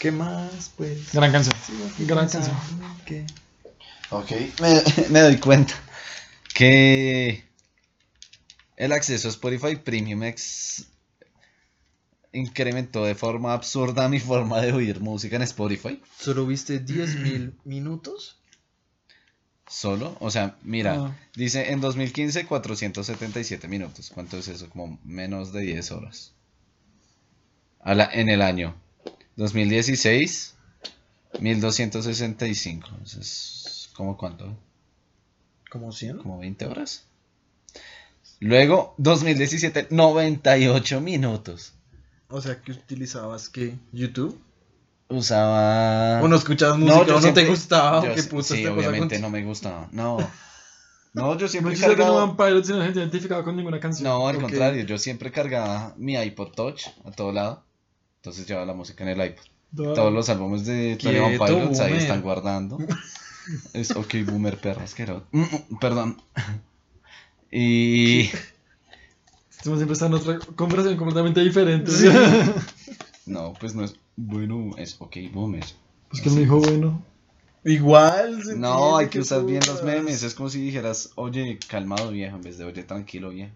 [0.00, 1.12] ¿Qué más, pues?
[1.12, 1.54] Gran canción.
[2.00, 2.56] Gran canción.
[3.04, 3.24] ¿Qué?
[4.10, 4.30] Ok,
[4.60, 5.74] me, me doy cuenta
[6.54, 7.44] que
[8.76, 10.86] el acceso a Spotify Premium X
[12.32, 16.00] incrementó de forma absurda mi forma de oír música en Spotify.
[16.18, 18.36] ¿Solo viste 10.000 minutos?
[19.68, 21.16] Solo, o sea, mira, Ah.
[21.34, 24.10] dice en 2015 477 minutos.
[24.14, 24.68] ¿Cuánto es eso?
[24.70, 26.32] Como menos de 10 horas.
[27.80, 28.76] A la- en el año
[29.36, 30.54] 2016
[31.40, 32.88] 1265.
[33.04, 33.20] Eso
[33.96, 34.54] es como cuánto?
[35.70, 36.18] ¿Como 100?
[36.18, 37.06] como 20 horas.
[38.40, 41.72] Luego, 2017, 98 minutos.
[42.28, 44.38] O sea, que utilizabas que YouTube.
[45.08, 46.20] Usaba.
[46.22, 49.18] O no escuchabas música, o no siempre- te gustaba, yo qué sí, puta Sí, obviamente
[49.18, 49.88] no me gustaba.
[49.92, 50.18] No.
[51.14, 53.80] No, yo siempre No he existe cargado- One Pilots y no se identificaba con ninguna
[53.80, 54.04] canción.
[54.06, 54.42] No, al Ok.
[54.42, 57.64] contrario, yo siempre cargaba mi iPod Touch a todo lado.
[58.16, 59.94] Entonces llevaba la música en el iPod.
[59.94, 62.02] Todos los álbumes de Tony Pilots ahí boomer.
[62.02, 62.76] están guardando.
[63.72, 65.26] Es ok, boomer perra asqueroso.
[65.32, 66.22] Mm, mm, Perdón.
[67.50, 68.30] Y.
[69.50, 71.90] Estamos siempre está en otra conversación completamente diferente.
[71.90, 72.08] Sí.
[73.26, 73.96] No, pues no es.
[74.14, 75.64] Bueno, es ok, boomer.
[76.12, 77.02] Es que me dijo, bueno.
[77.64, 78.44] Igual.
[78.44, 80.22] se No, hay que usar bien los memes.
[80.22, 83.52] Es como si dijeras, oye, calmado viejo, en vez de oye, tranquilo viejo.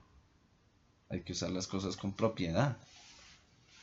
[1.08, 2.76] Hay que usar las cosas con propiedad.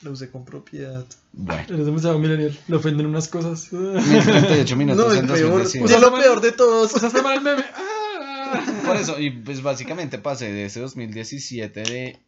[0.01, 1.05] Lo usé con propiedad.
[1.33, 2.57] Bueno, Eres demasiado millennial.
[2.67, 3.71] Le ofenden unas cosas.
[3.73, 5.63] 1038 minutos No, el peor.
[5.63, 5.95] 2018.
[5.95, 6.93] Es lo peor de todos.
[6.93, 7.63] Usaste mal el meme.
[7.73, 8.83] Ah.
[8.85, 12.19] Por eso, y pues básicamente pasé de ese 2017 de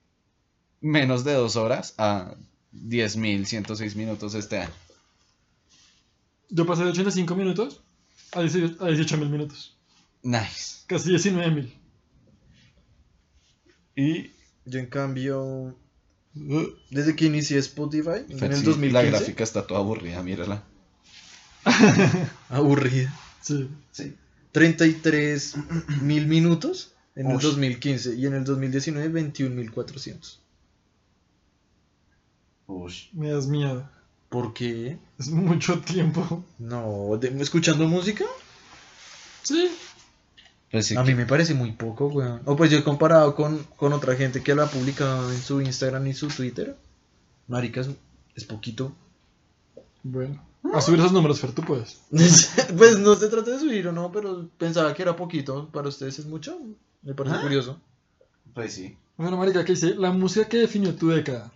[0.81, 2.35] menos de dos horas a
[2.73, 4.73] 10.106 minutos este año.
[6.49, 7.81] Yo pasé de 85 minutos
[8.31, 9.77] a 18 mil minutos.
[10.23, 10.83] Nice.
[10.87, 11.73] Casi 19 mil.
[13.95, 14.31] Y
[14.65, 15.77] Yo en cambio,
[16.89, 20.63] desde que inicié Spotify, en el sí, 2015, la gráfica está toda aburrida, mírala.
[22.49, 23.13] aburrida.
[23.41, 23.69] Sí.
[23.91, 24.15] Sí.
[24.51, 25.55] 33
[26.01, 27.43] mil minutos en el Ush.
[27.43, 30.39] 2015 y en el 2019 21 mil 400.
[32.67, 33.09] Ush.
[33.13, 33.89] Me das miedo.
[34.29, 34.97] ¿Por qué?
[35.17, 36.43] Es mucho tiempo.
[36.59, 38.25] No, de- ¿escuchando música?
[39.43, 39.69] Sí.
[40.71, 42.41] Pues A que- mí me parece muy poco, weón.
[42.45, 45.61] O pues yo he comparado con, con otra gente que lo ha publicado en su
[45.61, 46.75] Instagram y su Twitter.
[47.47, 47.89] Marica, es,
[48.35, 48.93] es poquito.
[50.03, 50.43] Bueno.
[50.73, 52.01] A subir esos números, Fer, tú puedes.
[52.77, 55.69] pues no se trata de subir o no, pero pensaba que era poquito.
[55.71, 56.59] ¿Para ustedes es mucho?
[57.01, 57.41] Me parece Ah.
[57.41, 57.79] curioso.
[58.53, 58.97] Pues sí.
[59.17, 59.95] Bueno, marica, ¿qué dice?
[59.95, 61.51] La música que definió tu década.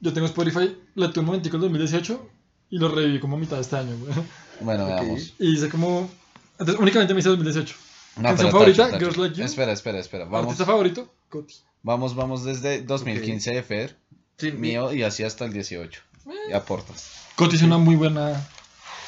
[0.00, 2.28] Yo tengo Spotify, la tuve un momentico en 2018
[2.70, 4.12] y lo reviví como a mitad de este año, güey.
[4.60, 4.88] Bueno, Ok.
[4.90, 5.34] veamos.
[5.38, 6.08] Y dice como...
[6.52, 7.74] Entonces, únicamente me dice 2018.
[8.16, 8.76] No, ¿Canción pero favorita?
[8.84, 9.04] tacho, tacho.
[9.04, 9.44] Girls Like You.
[9.44, 10.24] Espera, espera, espera.
[10.24, 11.12] Vamos, ¿Artista favorito?
[11.28, 11.54] Coti.
[11.82, 13.96] vamos, vamos desde 2015 de Fer,
[14.38, 16.00] Sí, mío, y así hasta el 18.
[16.48, 17.10] Y aportas.
[17.36, 18.46] Coti es una muy buena...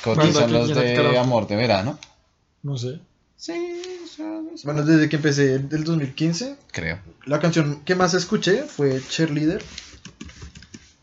[0.04, 1.18] Coti Banda son que los de.
[1.18, 1.98] Amor de Verano.
[2.62, 3.00] No sé.
[3.36, 3.52] Sí,
[4.16, 6.98] son- son- Bueno, desde que empecé del 2015, creo.
[7.26, 9.62] la canción que más escuché fue Cheerleader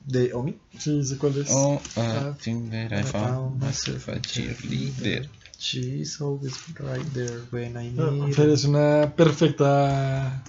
[0.05, 0.57] de Omi.
[0.77, 1.47] Sí, sé cuál es.
[1.51, 2.37] Oh, I Ah.
[2.41, 5.29] think that I found myself a cheerleader.
[5.59, 8.53] She's always right there when I No, need Fer her.
[8.53, 10.41] es una perfecta...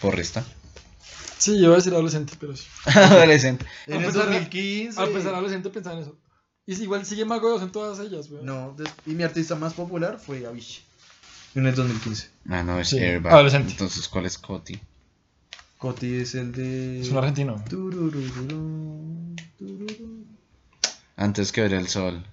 [0.00, 0.44] Porrista.
[1.38, 2.64] Sí, yo iba a decir adolescente, pero sí.
[2.86, 3.66] Adolescente.
[3.86, 5.00] En A el pesar de- 2015.
[5.00, 6.16] Al pensar adolescente pensaba en eso.
[6.64, 8.42] Y si igual sigue Mago de Oz en todas ellas, güey.
[8.44, 10.82] No, y mi artista más popular fue Avicii.
[11.54, 12.28] En el 2015.
[12.48, 13.32] Ah, no, es Sí, Airbag.
[13.32, 13.72] adolescente.
[13.72, 14.78] Entonces, ¿cuál es Coti?
[15.78, 17.00] Coti es el de.
[17.00, 17.62] Es un argentino.
[21.16, 22.24] Antes que ver el sol.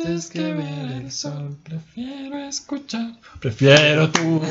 [0.00, 3.18] Antes que ver el sol, prefiero escuchar.
[3.40, 4.40] Prefiero tu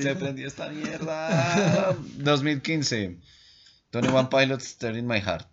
[0.00, 1.96] Se prendió esta mierda.
[2.18, 3.16] 2015.
[3.90, 5.46] Tony One Pilots, Stir in My Heart.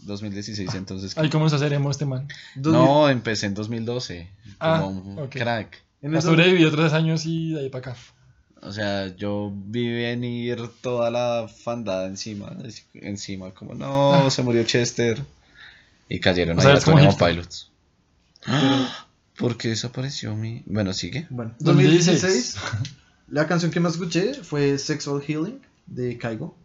[0.00, 1.14] 2016, entonces.
[1.14, 1.20] ¿qué?
[1.20, 2.28] Ay, ¿cómo nos haceremos este man?
[2.56, 4.28] No, empecé en 2012.
[4.60, 5.30] Ah, Como un ok.
[5.30, 5.82] crack.
[6.02, 8.00] En el Ha sobrevivido tres años y de ahí para acá.
[8.62, 12.56] O sea, yo vi venir toda la fandada encima.
[12.94, 15.22] Encima, como no, se murió Chester.
[16.08, 17.28] Y cayeron ahí a Tony One hipster.
[17.28, 17.70] Pilots.
[19.38, 20.62] ¿Por qué desapareció mi.?
[20.66, 21.26] Bueno, sigue.
[21.30, 22.54] Bueno, 2016.
[22.54, 22.56] 2016.
[23.28, 26.56] La canción que más escuché fue Sexual Healing de Kaigo.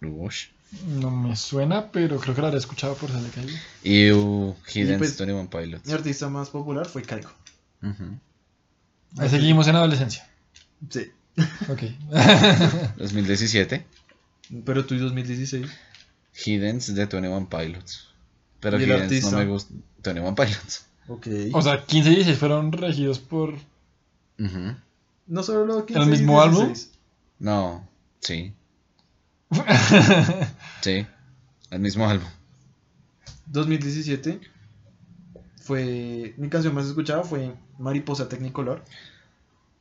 [0.00, 0.46] Ush.
[0.86, 3.58] No me suena, pero creo que la habré escuchado por ser de calle.
[3.82, 5.86] Y uh, Hidden pues, Tony One Pilots.
[5.86, 7.30] Mi artista más popular fue Kaigo.
[9.16, 10.28] Ahí seguimos en adolescencia.
[10.90, 11.10] Sí.
[11.68, 11.82] Ok.
[12.98, 13.86] 2017.
[14.64, 15.66] Pero tú y 2016.
[16.44, 18.08] Hiddens de Tony One Pilots.
[18.60, 19.30] Pero ¿Y el Hiddens artista?
[19.32, 19.74] no me gusta.
[20.02, 20.86] Tony One Pilots.
[21.08, 21.26] Ok.
[21.52, 23.54] o sea, 15 y 16 fueron regidos por.
[24.38, 24.76] Ujú.
[25.26, 26.66] no solo lo 15 ¿El y mismo álbum?
[26.66, 26.98] 16.
[27.40, 27.88] No,
[28.20, 28.52] sí.
[30.82, 31.06] Sí.
[31.70, 32.28] El mismo álbum.
[33.46, 34.40] 2017
[35.62, 38.84] fue mi canción más escuchada fue Mariposa Technicolor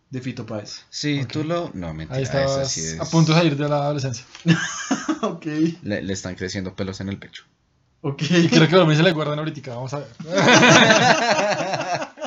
[0.10, 0.84] de Fito Páez.
[0.90, 1.70] Sí, tú lo.
[1.74, 2.18] No, mentira.
[2.18, 4.26] Ahí estabas sí es- a punto de salir de la adolescencia.
[5.22, 5.46] ok,
[5.84, 7.44] Le, le están creciendo pelos en el pecho.
[8.02, 8.22] ok.
[8.30, 9.76] Y creo que a dormir se le guardan ahorita.
[9.76, 10.08] Vamos a ver.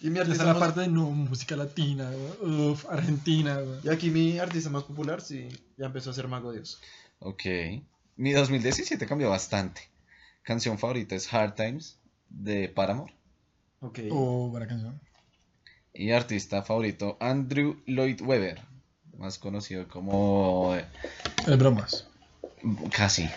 [0.00, 2.70] y mi Esa es artista la más- parte de no, música latina, güey.
[2.72, 3.78] Uf, Argentina, güey.
[3.84, 6.80] Y aquí mi artista más popular sí ya empezó a ser Mago Dios.
[7.20, 7.44] Ok.
[8.16, 9.88] Mi 2017 cambió bastante.
[10.42, 11.98] Canción favorita es Hard Times
[12.28, 13.14] de Paramore.
[13.80, 14.00] Ok.
[14.10, 15.00] Oh, buena canción.
[15.94, 18.60] Y artista favorito Andrew Lloyd Webber.
[19.18, 20.74] Más conocido como.
[20.74, 20.84] eh,
[21.46, 22.06] El bromas.
[22.90, 23.28] Casi.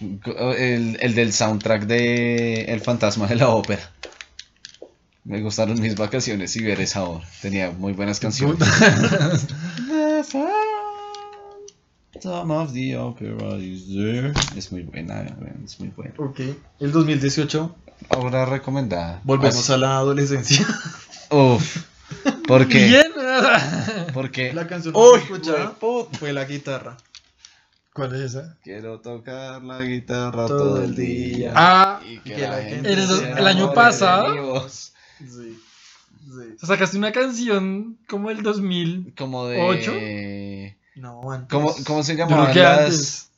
[0.00, 3.90] El, el del soundtrack de El fantasma de la ópera.
[5.24, 7.26] Me gustaron mis vacaciones y ver esa obra.
[7.42, 8.58] Tenía muy buenas canciones.
[12.26, 14.32] Phantom of the opera is there.
[14.56, 15.24] Es muy buena,
[15.64, 16.12] es muy buena.
[16.18, 16.40] Ok.
[16.80, 17.76] El 2018
[18.16, 19.20] Obra recomendada.
[19.22, 20.66] volvemos Así- a la adolescencia.
[21.30, 21.84] Uf.
[22.48, 22.84] ¿Por qué?
[22.86, 23.06] Bien.
[24.12, 24.52] Porque.
[24.52, 26.18] La canción Uy, escuchada hueputa.
[26.18, 26.96] fue la guitarra.
[27.92, 28.56] ¿Cuál es esa?
[28.62, 31.36] Quiero tocar la guitarra Todo todo, el día.
[31.36, 31.52] día.
[31.54, 34.68] Ah, y que la gente ¿En el, año pasado?
[34.68, 34.90] Sí.
[35.18, 35.56] Sí.
[36.60, 39.14] O sea, sacaste una canción como el 2000.
[39.16, 39.60] Como de.
[39.62, 39.92] ¿Ocho?
[40.96, 41.48] No, antes.
[41.50, 42.78] ¿Cómo, ¿Cómo se creo llamaban que las.
[42.80, 43.30] antes.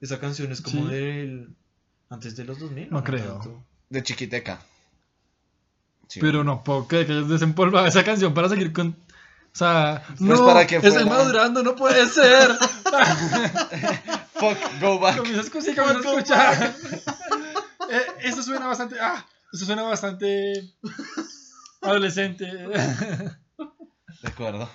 [0.00, 0.88] Esa canción es como Sí.
[0.94, 1.54] del.
[2.08, 2.90] Antes de los 2000.
[2.90, 3.34] No creo.
[3.34, 3.64] tanto?
[3.88, 4.60] De Chiquiteca.
[6.08, 6.18] Sí.
[6.20, 8.88] Pero no puedo creer que hayas desempolvado esa canción para seguir con.
[9.52, 12.50] O sea, Pues no, para que estoy fuera- madurando, no puede ser.
[14.34, 15.16] Fuck, go back.
[15.18, 16.74] comienzo a escuchar, comienzo a escuchar.
[17.90, 18.96] Eh, eso suena bastante.
[19.00, 20.72] Ah, eso suena bastante.
[21.82, 22.44] Adolescente.
[22.46, 24.68] De acuerdo.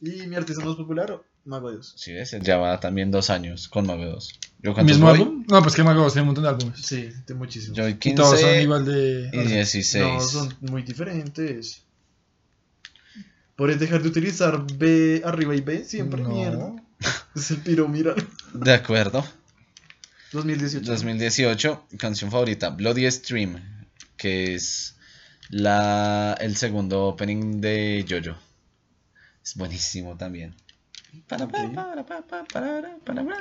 [0.00, 1.94] Y mi artista más popular, Mago Dios.
[1.96, 4.40] Sí, ves, él lleva también dos años con Mago 2.
[4.62, 5.18] ¿Yo ¿Mismo voy?
[5.18, 5.44] álbum?
[5.48, 6.80] No, pues que Mago tiene un montón de álbumes.
[6.80, 7.76] Sí, de muchísimos.
[7.76, 9.30] Yo voy Y todos son 15 igual de.
[9.32, 10.04] y 16.
[10.04, 11.82] No, son muy diferentes.
[13.56, 16.28] Por dejar de utilizar B arriba y B siempre, No.
[16.30, 16.72] mierda.
[17.34, 18.14] Es el piro, mira.
[18.52, 19.24] De acuerdo.
[20.32, 20.90] 2018.
[20.90, 23.56] 2018, canción favorita, Bloody Stream,
[24.16, 24.96] que es
[25.48, 28.38] La, el segundo opening de Jojo.
[29.42, 30.54] Es buenísimo también.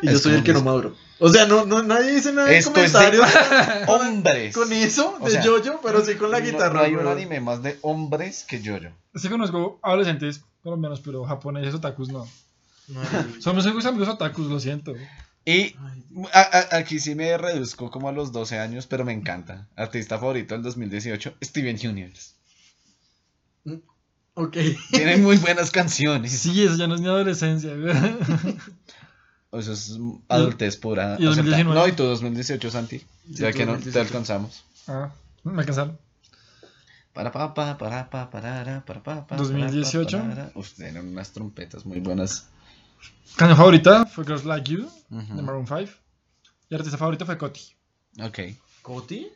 [0.02, 0.96] Y yo soy el que no maduro.
[1.20, 4.56] O sea, no, no, nadie dice nada en Esto es de comentarios hombres.
[4.56, 6.74] con eso O de sea, Jojo, pero sí con la guitarra.
[6.74, 8.94] No, hay un anime más de hombres que Jojo.
[9.16, 12.28] Sí conozco adolescentes colombianos, pero japoneses otakus no.
[12.96, 14.94] Ay, Son mis amigos amigos otakus, lo siento.
[15.46, 15.76] Y ay,
[16.34, 19.68] a- a- aquí sí me reduzco como a los 12 años, pero me encanta.
[19.76, 22.34] Artista favorito del 2018, Steven Universe.
[24.42, 24.56] Ok.
[24.92, 26.32] Tiene muy buenas canciones.
[26.32, 27.76] Sí, eso ya no es ni adolescencia.
[27.76, 27.94] güey.
[29.52, 31.18] Eso es adultez pura.
[31.20, 31.74] y 2019?
[31.80, 33.04] No, y tu 2018, Santi.
[33.28, 34.00] Ya tú que no te 2018.
[34.00, 34.64] alcanzamos.
[34.88, 35.12] ah,
[35.44, 35.98] me alcanzaron.
[37.14, 40.18] Para pa pa para pa para para pa pa 2018.
[40.18, 40.52] para, para.
[40.54, 42.48] Uf, tienen unas trompetas muy buenas.
[43.36, 45.36] Canción favorita fue Girls Like You, Ujú.
[45.36, 45.80] de Maroon 5.
[46.70, 47.62] Y artista favorito fue Coti.
[48.22, 48.40] Ok.
[48.84, 49.28] ¿Coti?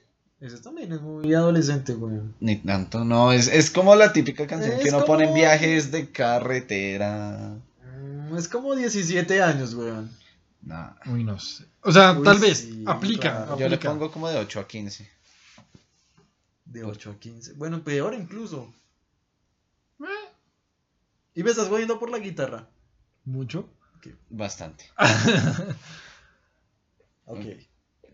[0.43, 2.35] Ese también es muy adolescente, weón.
[2.41, 3.31] Ni tanto, no.
[3.31, 7.55] Es, es como la típica canción que Es uno pone en como- viajes de carretera.
[7.81, 10.11] Mm, Es como 17 años, weón.
[10.61, 10.95] Nah.
[11.05, 11.63] Uy, no sé.
[11.81, 12.57] O sea, Uy, tal vez.
[12.57, 13.45] sí, aplica.
[13.45, 13.51] claro.
[13.57, 13.89] Yo le aplica.
[13.89, 15.09] pongo como de 8 a 15.
[16.65, 17.53] De 8 a 15.
[17.53, 18.73] Bueno, peor incluso.
[20.01, 20.05] Eh,
[21.35, 22.67] Y me estás jodiendo por la guitarra.
[23.23, 23.69] Mucho.
[24.29, 24.83] Bastante.
[27.25, 27.45] Ok.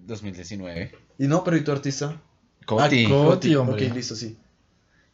[0.09, 0.91] 2019.
[1.17, 2.21] Y no, pero ¿y tu artista?
[2.65, 3.05] Coti.
[3.05, 3.87] Ah, Coti, hombre.
[3.87, 4.37] Ok, listo, sí.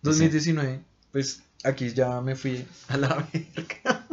[0.02, 0.82] 2019.
[1.12, 4.08] Pues aquí ya me fui a la verga.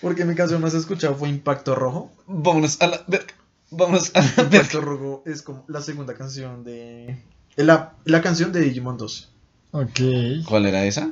[0.00, 2.12] Porque mi canción más escuchada fue Impacto Rojo.
[2.26, 3.34] Vámonos a la verga.
[3.70, 4.56] Vámonos a la verga.
[4.56, 7.18] Impacto Rojo es como la segunda canción de.
[7.56, 9.32] La, la canción de Digimon 2.
[9.72, 10.00] Ok.
[10.46, 11.10] ¿Cuál era esa?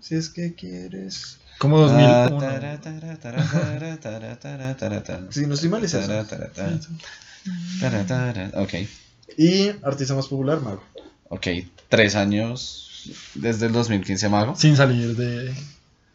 [0.00, 1.38] Si es que quieres.
[1.62, 2.40] Como Ah, 2001.
[2.40, 5.26] tara, tara, tara, tara, tara, tara, tara, tara.
[5.30, 6.26] Si no estoy mal, es tara.
[8.54, 8.74] Ok,
[9.38, 10.82] Y artista más popular, Mago.
[11.28, 11.46] ok.
[11.88, 14.56] Tres años desde el 2015 Mago.
[14.56, 15.54] Sin salir de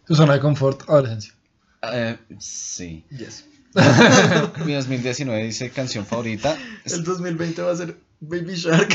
[0.05, 1.31] su zona de confort, adolescencia.
[1.93, 3.05] Eh, sí.
[3.09, 3.45] Yes.
[4.65, 6.57] Mi 2019 dice canción favorita.
[6.83, 8.93] El 2020 va a ser Baby Shark.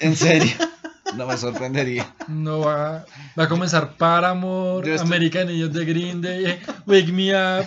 [0.00, 0.50] En serio.
[1.16, 2.14] No me sorprendería.
[2.28, 3.04] No va,
[3.38, 7.66] va a comenzar Paramore, estoy- American Idiot de Green Day, Wake Me Up,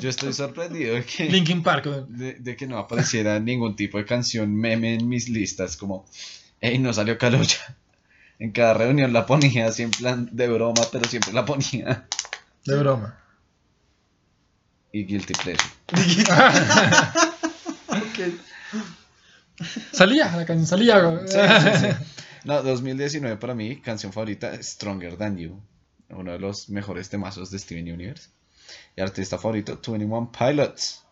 [0.00, 1.86] Yo estoy sorprendido de que, Linkin Park.
[2.08, 5.76] de, de que no apareciera ningún tipo de canción meme en mis listas.
[5.76, 6.06] Como,
[6.60, 7.76] hey, no salió Calocha.
[8.38, 12.06] En cada reunión la ponía así en plan de broma, pero siempre la ponía.
[12.64, 13.18] De broma.
[14.92, 15.70] Y Guilty Pleasure.
[17.88, 19.64] ok.
[19.92, 20.98] Salía, la canción salía.
[21.00, 21.28] güey.
[21.28, 21.86] Sí, sí, sí.
[22.44, 25.60] No, 2019 para mí, canción favorita, Stronger Than You.
[26.10, 28.28] Uno de los mejores temazos de Steven Universe.
[28.96, 31.04] Y artista favorito, 21 Pilots.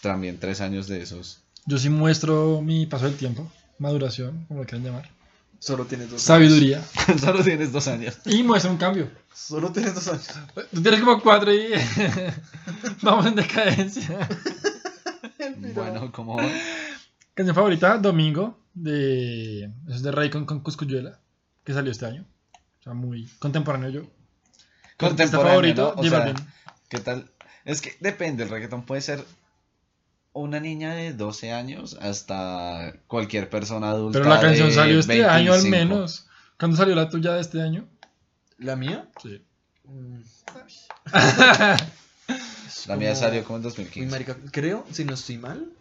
[0.00, 1.40] También tres años de esos.
[1.66, 5.10] Yo sí muestro mi paso del tiempo, maduración, como lo quieran llamar,
[5.58, 6.22] Solo tienes dos años.
[6.22, 6.82] sabiduría.
[7.20, 8.18] Solo tienes dos años.
[8.24, 9.10] Y muestra un cambio.
[9.34, 10.28] Solo tienes dos años.
[10.72, 11.68] Tú tienes como cuatro y
[13.02, 14.26] vamos en decadencia.
[15.74, 16.36] Bueno, como
[17.34, 21.18] Canción favorita, Domingo, de, eso es de Raycon con Cuscuyuela,
[21.64, 22.24] que salió este año.
[22.80, 24.02] O sea, muy contemporáneo yo.
[24.96, 26.00] contemporáneo, favorito, ¿no?
[26.00, 26.34] O sea.
[26.88, 27.30] ¿qué tal?
[27.64, 29.24] Es que depende, el reggaetón puede ser
[30.32, 35.24] una niña de 12 años hasta cualquier persona adulta Pero la canción de salió este
[35.24, 35.70] año al 25.
[35.70, 36.26] menos.
[36.58, 37.88] ¿Cuándo salió la tuya de este año?
[38.58, 39.08] ¿La mía?
[39.22, 39.42] Sí.
[39.84, 40.20] Mm,
[42.86, 44.10] La mía salió como en Uy, 2015.
[44.10, 45.72] marica, creo, si no estoy mal,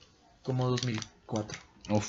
[0.43, 1.59] como 2004.
[1.89, 2.07] Uf.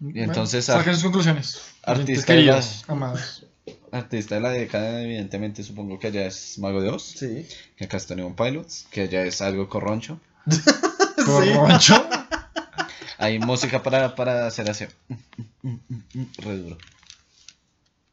[0.00, 1.60] Y entonces, saquen sus conclusiones.
[1.82, 3.46] artista Oyentes de queridos, la- amados.
[3.92, 7.02] Artista de la década, evidentemente, supongo que allá es Mago de Oz.
[7.18, 7.46] Sí.
[7.76, 8.86] Que acá está Neon Pilots.
[8.90, 10.20] Que allá es algo corroncho.
[11.26, 12.08] Corroncho.
[13.18, 14.86] Hay música para, para hacer así.
[16.38, 16.78] Re duro.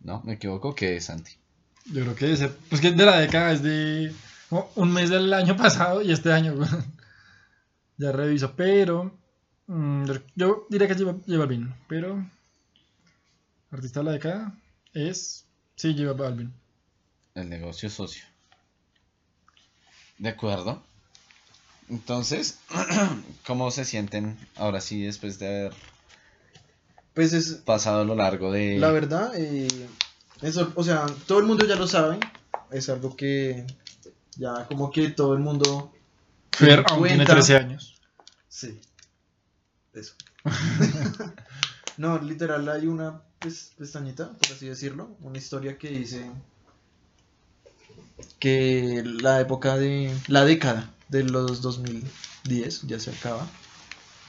[0.01, 1.31] No, me equivoco, que es Santi.
[1.85, 2.51] Yo creo que ser.
[2.69, 4.13] Pues que de la década es de
[4.75, 6.55] un mes del año pasado y este año.
[7.97, 9.17] ya reviso, pero.
[9.67, 10.05] Mm,
[10.35, 12.25] yo diría que lleva, lleva Balvin, pero.
[13.71, 14.55] Artista de la década
[14.93, 15.45] es.
[15.75, 16.53] Sí, lleva Balvin.
[17.35, 18.23] El negocio socio.
[20.17, 20.81] De acuerdo.
[21.89, 22.59] Entonces,
[23.45, 25.73] ¿cómo se sienten ahora sí después de haber
[27.13, 28.77] Pues es, pasado a lo largo de...
[28.77, 29.87] la verdad, eh,
[30.41, 32.19] eso, o sea, todo el mundo ya lo sabe.
[32.71, 33.65] Es algo que
[34.35, 35.93] ya como que todo el mundo...
[36.51, 37.33] Fer aún tiene cuenta.
[37.33, 37.95] 13 años.
[38.49, 38.79] Sí.
[39.97, 40.13] Eso.
[41.97, 46.29] no, literal hay una pues, pestañita, por así decirlo, una historia que dice
[48.39, 53.47] que la época de la década de los 2010 ya se acaba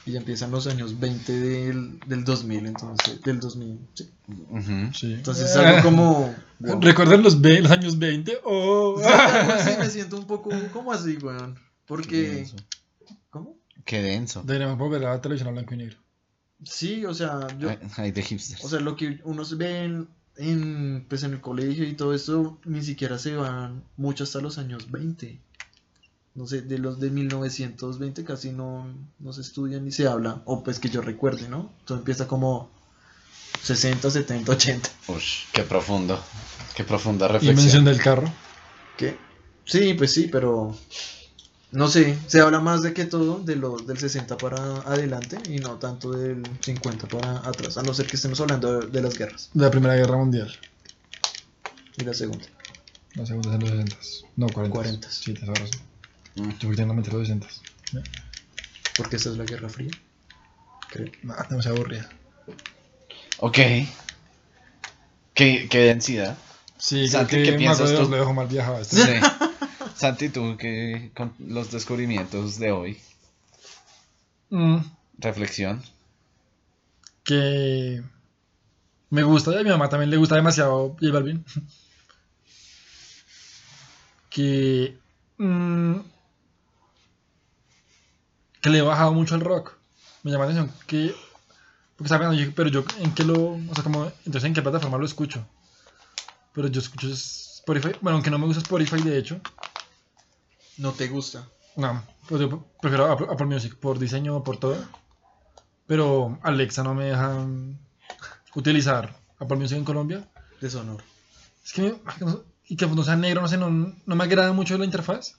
[0.05, 4.09] Y ya empiezan los años 20 del, del 2000, entonces, del 2000, sí.
[4.49, 4.93] Ujú.
[4.93, 5.13] Sí.
[5.13, 6.35] Entonces es algo como...
[6.59, 6.81] wow.
[6.81, 8.39] ¿Recuerdan los, ve- los años 20?
[8.43, 8.99] Oh.
[9.63, 11.59] Sí, me siento un poco como así, weón.
[11.85, 12.29] Porque...
[12.29, 12.55] denso.
[13.85, 14.43] Qué denso.
[14.43, 15.97] Deberíamos volver a la televisión a blanco y negro.
[16.63, 17.69] Sí, o sea, yo...
[17.69, 18.63] Ay, ay, de hipsters.
[18.63, 20.07] O sea, lo que uno se ve en,
[20.37, 24.57] en, pues en el colegio y todo esto, ni siquiera se van mucho hasta los
[24.57, 25.39] años 20.
[26.35, 28.87] No sé, de los de 1920 casi no,
[29.19, 31.71] no se estudia ni se habla, o pues que yo recuerde, ¿no?
[31.85, 32.69] Todo empieza como
[33.63, 34.89] 60, 70, 80.
[35.07, 36.21] Ush, qué profundo.
[36.75, 37.83] Qué profunda reflexión.
[37.83, 38.31] del carro.
[38.97, 39.17] ¿Qué?
[39.65, 40.77] Sí, pues sí, pero
[41.71, 45.57] no sé, se habla más de que todo de los del 60 para adelante y
[45.59, 49.17] no tanto del 50 para atrás, a no ser que estemos hablando de, de las
[49.17, 50.51] guerras De la Primera Guerra Mundial.
[51.97, 52.45] y la segunda.
[53.15, 53.69] La segunda es en los
[54.05, 54.27] 60.
[54.35, 54.75] No, 40.
[54.75, 55.11] 40.
[55.11, 55.81] Sí, tienes razón.
[56.35, 56.49] Mm.
[56.59, 57.47] Yo la mente los 60.
[58.97, 59.91] Porque esta es la Guerra Fría.
[60.89, 61.11] Creo.
[61.23, 62.09] Nah, demasiado aburrida.
[63.39, 63.57] Ok.
[65.33, 66.37] Qué, qué densidad.
[66.77, 68.09] Sí, creo Santi, que ¿qué Mago piensas tú?
[68.09, 68.79] lo dejo mal viajado.
[68.79, 68.97] Este.
[68.97, 69.27] Sí.
[69.99, 72.97] Santi, tú que con los descubrimientos de hoy,
[74.49, 74.79] Mm,
[75.19, 75.81] reflexión.
[77.23, 78.01] que
[79.11, 81.43] me gusta, y a mi mamá también le gusta demasiado J Balvin.
[84.29, 84.97] que
[85.37, 85.95] mm,
[88.61, 89.73] que le he bajado mucho al rock.
[90.23, 91.15] Me llama la atención que
[91.95, 94.61] porque estaba pensando, yo, pero yo en qué lo, o sea, como entonces en qué
[94.61, 95.45] plataforma lo escucho.
[96.53, 99.39] Pero yo escucho Spotify, bueno, aunque no me gusta Spotify de hecho.
[100.79, 101.47] No te gusta.
[101.75, 104.77] No, pues yo prefiero Apple, Music por diseño, por todo.
[105.85, 107.77] Pero Alexa no me deja mm,
[108.55, 110.27] utilizar Apple Music en Colombia.
[110.59, 111.03] Deshonor.
[111.63, 111.95] Es que,
[112.67, 115.35] y que no sea negro, no sé, no, no me agrada mucho la interfaz.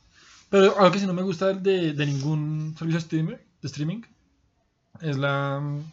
[0.48, 4.02] Pero algo que sí no me gusta de, de ningún servicio streamer, de streaming
[5.00, 5.92] es la mm,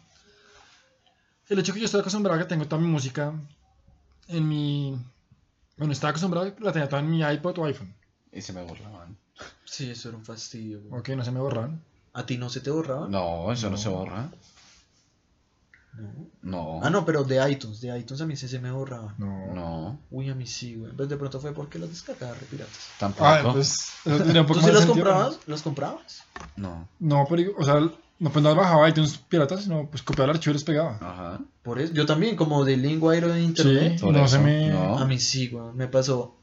[1.48, 3.32] el hecho que yo estoy acostumbrado a que tengo toda mi música
[4.28, 4.98] en mi
[5.76, 7.94] bueno estaba acostumbrado a que la tenía toda en mi iPod o iPhone
[8.32, 9.16] Y se me borraban.
[9.64, 10.80] Sí, eso era un fastidio.
[10.82, 11.00] güey.
[11.00, 11.80] ok no se me borraban
[12.14, 13.06] ¿A ti no se te borraba?
[13.08, 13.94] No, eso no, se No.
[13.96, 14.28] borra.
[15.96, 16.26] No.
[16.42, 16.80] No.
[16.82, 17.80] Ah, no, pero de iTunes.
[17.80, 19.14] De iTunes a mí sí se me borraba.
[19.18, 20.92] no, No, Uy, a mí sí, güey.
[20.92, 22.88] Pues de pronto fue porque las descargaba re piratas.
[22.98, 23.24] tampoco.
[23.24, 25.38] Ah, pues un poco ¿Tú sí más de las sentido, comprabas?
[25.46, 26.22] ¿Las comprabas?
[26.56, 26.88] No.
[27.00, 27.80] No, pero, o sea,
[28.18, 30.98] no, pues no bajaba iTunes piratas, sino pues copiaba el archivo y los pegaba.
[31.00, 31.40] Ajá.
[31.62, 31.92] Por eso.
[31.92, 34.00] Yo también, como de lengua de internet.
[34.02, 34.68] no eso, se me...
[34.70, 34.98] no.
[34.98, 35.72] A mí sí, güey.
[35.74, 36.37] Me pasó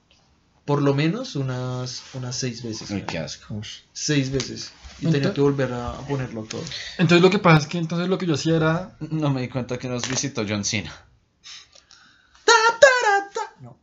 [0.65, 2.89] por lo menos unas, unas seis veces.
[2.89, 3.05] Güey.
[3.05, 3.61] qué asco.
[3.93, 4.71] Seis veces.
[4.99, 6.63] Y tenía que volver a ponerlo todo.
[6.97, 8.97] Entonces lo que pasa es que entonces lo que yo hacía era...
[8.99, 10.91] No me di cuenta que nos visitó John Cena.
[13.61, 13.77] No.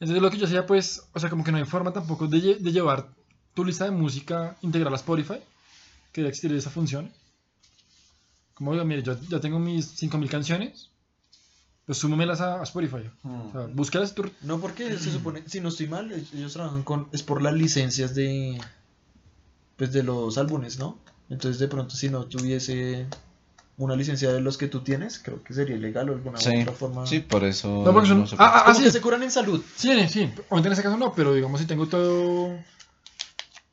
[0.00, 2.56] Entonces lo que yo hacía pues, o sea, como que no hay forma tampoco de,
[2.56, 3.08] de llevar
[3.54, 5.38] tu lista de música integral a Spotify,
[6.12, 7.10] que debe existir esa función.
[8.52, 10.90] Como digo, mire, yo ya tengo mis 5000 canciones,
[11.86, 13.10] pues súmemelas a, a Spotify.
[13.24, 14.30] O sea, búscalas tú.
[14.42, 18.14] No, porque se supone, si no estoy mal, ellos trabajan con, es por las licencias
[18.14, 18.60] de,
[19.76, 20.98] pues de los álbumes, ¿no?
[21.30, 23.06] Entonces de pronto si no tuviese
[23.76, 26.72] una licencia de los que tú tienes, creo que sería ilegal o alguna Sí, otra
[26.72, 27.06] forma.
[27.06, 27.82] sí, por eso.
[27.84, 28.90] No, porque son- no se ah, ah, Como sí.
[28.90, 29.60] se curan en salud.
[29.76, 32.56] Sí, sí, obviamente en ese caso no, pero digamos si tengo todo...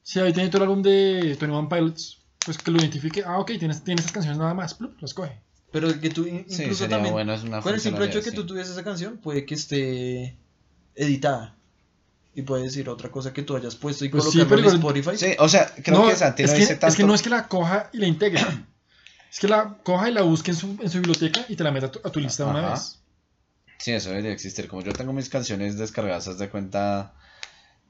[0.03, 3.51] Si ahí tiene todo el álbum de 21 Pilots, pues que lo identifique, ah, ok,
[3.59, 5.39] tienes, tienes esas canciones nada más, plup, las coge.
[5.71, 8.17] Pero que tú in- Sí, incluso sería también, bueno, es una con el simple hecho
[8.17, 10.35] de que tú tuvieses esa canción, puede que esté
[10.95, 11.55] editada.
[12.33, 14.75] Y puede decir otra cosa que tú hayas puesto y Pues sí, colocarlo pero en
[14.75, 15.17] Spotify.
[15.17, 16.87] Sí, o sea, creo No, que Santi es no que, dice tanto.
[16.87, 18.41] es que no es que la coja y la integre.
[19.31, 21.71] es que la coja y la busque en su, en su biblioteca y te la
[21.71, 22.71] meta a tu, a tu lista de una Ajá.
[22.71, 22.99] vez.
[23.79, 24.67] Sí, eso debería existir.
[24.69, 27.13] Como yo tengo mis canciones descargadas, haz de cuenta.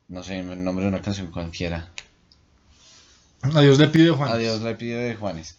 [0.08, 1.90] No sé, el nombre de una canción cualquiera.
[3.42, 4.32] Adiós le pide Juan.
[4.32, 5.58] Adiós, le pido de Juanes.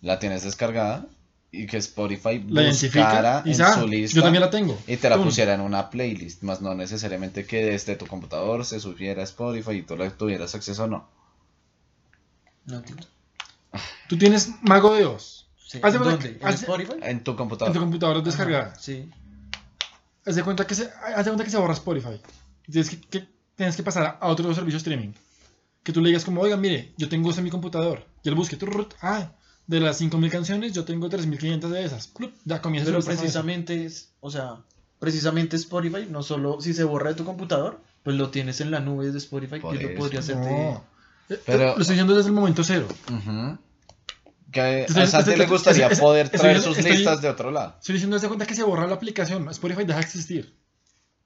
[0.00, 1.06] La tienes descargada
[1.50, 4.78] y que Spotify La buscara y en su lista yo también la tengo.
[4.86, 5.24] y te la Tum.
[5.24, 9.72] pusiera en una playlist, más no necesariamente que desde tu computador se subiera a Spotify
[9.72, 11.08] y tú le tuvieras acceso o no.
[12.66, 13.06] No entiendo.
[14.08, 15.46] Tú tienes Mago de Oz.
[15.56, 15.80] Sí.
[15.82, 16.38] Haz de ¿En ¿Dónde?
[16.40, 16.92] ¿En Spotify?
[17.02, 17.74] En tu En computador.
[17.74, 18.66] tu computadora descargada.
[18.72, 19.10] Ajá, Sí.
[20.26, 20.84] Haz de cuenta que se,
[21.14, 22.20] haz de cuenta que se borra Spotify.
[22.70, 25.12] Tienes que, que- tienes que pasar a otro servicio streaming.
[25.82, 28.06] Que tú le digas como, oiga, mire, yo tengo eso en mi computador.
[28.22, 29.30] Y él busque, turrut, ah,
[29.68, 32.08] de las 5.000 canciones, yo tengo 3.500 de esas.
[32.08, 34.56] Plup, ya comienza Pero precisamente es, o sea,
[34.98, 38.80] precisamente Spotify, no solo si se borra de tu computador, pues lo tienes en la
[38.80, 39.98] nube de Spotify, Por que lo eso.
[39.98, 40.50] podría hacerte.
[40.50, 40.84] No.
[41.30, 42.88] Eh, Pero- Lo estoy diciendo desde el momento cero.
[43.12, 43.58] Ujú.
[44.50, 47.74] Que a Santi le gustaría poder traer estoy- sus estoy- listas de otro lado.
[47.78, 49.46] Estoy diciendo desde cuenta que se borra la aplicación.
[49.50, 50.56] Spotify deja de existir.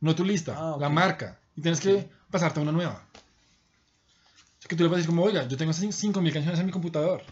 [0.01, 1.38] No tu lista, Ah, la marca.
[1.55, 3.07] Y tienes que pasarte a una nueva.
[4.61, 6.72] Es que tú le puedes decir como, oiga, yo tengo esas 5.000 canciones en mi
[6.72, 7.22] computador.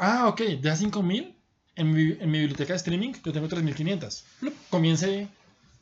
[0.00, 1.34] Ah, ok, de esas 5.000,
[1.76, 4.22] en mi, en mi biblioteca de streaming yo tengo 3.500.
[4.40, 5.28] Plup, Comience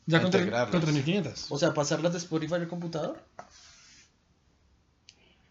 [0.05, 1.45] ya con, con 3.500.
[1.49, 3.23] O sea, pasarlas de Spotify al computador.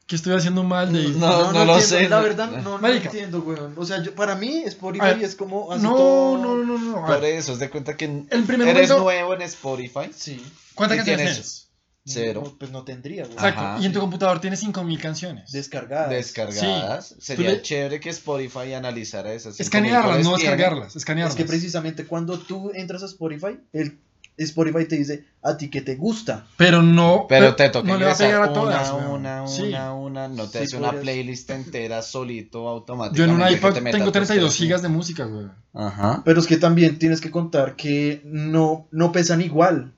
[0.06, 1.08] ¿Qué estoy haciendo mal, Dave?
[1.16, 3.72] No, no lo entiendo, sé, La verdad, no, no entiendo, weón.
[3.78, 6.78] O sea, yo- para mí Spotify A ver, es como así no, todo- no, no,
[6.78, 7.04] no, no.
[7.04, 10.10] A Por eso, haz de cuenta que El primer eres momento- nuevo en Spotify.
[10.14, 10.44] Sí.
[10.74, 11.68] ¿Cuántas ¿y canciones tienes?
[12.06, 12.42] Cero.
[12.44, 13.24] No, pues no tendría.
[13.24, 13.48] Ajá.
[13.48, 13.82] Exacto.
[13.82, 15.50] Y en tu computador tienes 5.000 canciones.
[15.52, 16.10] Descargadas.
[16.10, 17.08] Descargadas.
[17.08, 17.14] Sí.
[17.20, 19.54] Sería le- chévere que Spotify analizara esas.
[19.56, 20.50] 5.000 Escanearlas, no tiene.
[20.50, 20.88] descargarlas.
[20.90, 21.36] Es Escanearlas.
[21.36, 23.98] que precisamente cuando tú entras a Spotify, el
[24.36, 26.44] Spotify te dice a ti que te gusta.
[26.56, 27.24] Pero no.
[27.28, 28.90] Pero te toca no le va a pegar a una, todas.
[28.90, 29.08] una,
[29.42, 29.62] una, Sí.
[29.72, 33.18] una, no te Sí, hace una playlist entera solito automáticamente.
[33.18, 35.46] Yo en un iPod te tengo tus 32 tres- gigas de música, güey.
[35.72, 36.20] Ajá.
[36.24, 39.92] Pero es que también tienes que contar que no, no pesan igual.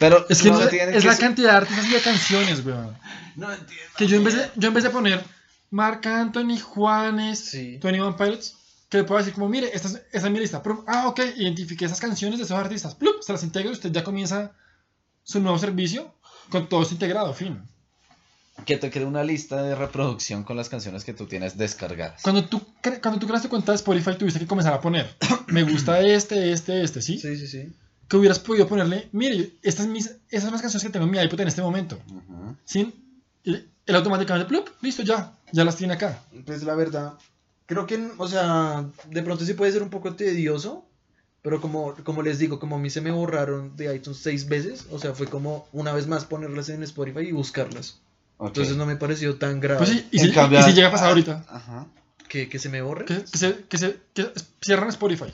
[0.00, 2.74] Pero Es que no es que la cantidad de artistas y de canciones, güey.
[3.36, 3.84] No entiendo.
[3.96, 5.22] Que yo en vez de, yo en vez de poner
[5.70, 7.78] Marc Anthony, Juanes, Sí.
[7.82, 8.56] 21 Pilots,
[8.88, 10.62] que le puedo decir como, mire, esta es, esta es mi lista.
[10.62, 12.96] Plup, ah, ok, identifiqué esas canciones de esos artistas.
[12.96, 14.50] Plup, se las integro y usted ya comienza
[15.22, 16.12] su nuevo servicio
[16.48, 17.62] con todo esto integrado, fin.
[18.64, 22.22] Que te cree una lista de reproducción con las canciones que tú tienes descargadas.
[22.22, 25.14] Cuando tú, cre- cuando tú creaste cuenta de Spotify, tuviste que comenzar a poner,
[25.46, 27.18] me gusta este, este, este, ¿sí?
[27.18, 27.72] Sí, sí, sí.
[28.10, 31.18] Que hubieras podido ponerle, mire, estas, mis, esas son las canciones que tengo en mi
[31.18, 31.96] iPod en este momento.
[32.08, 32.56] Ujú.
[32.64, 32.92] Sin,
[33.44, 36.20] él él automáticamente, plup, listo, ya, ya las tiene acá.
[36.44, 37.14] Pues la verdad,
[37.66, 40.84] creo que, o sea, de pronto sí puede ser un poco tedioso,
[41.40, 44.86] pero como, como les digo, como a mí se me borraron de iTunes seis veces,
[44.90, 48.00] o sea, fue como una vez más ponerlas en Spotify y buscarlas.
[48.38, 48.48] Ok.
[48.48, 50.92] Entonces no me pareció tan grave Pues sí, y si, cambio, y si llega a
[50.92, 51.86] pasar ahorita, Ajá.
[52.28, 55.32] que, que se me borre, que, que se, que se que cierran Spotify.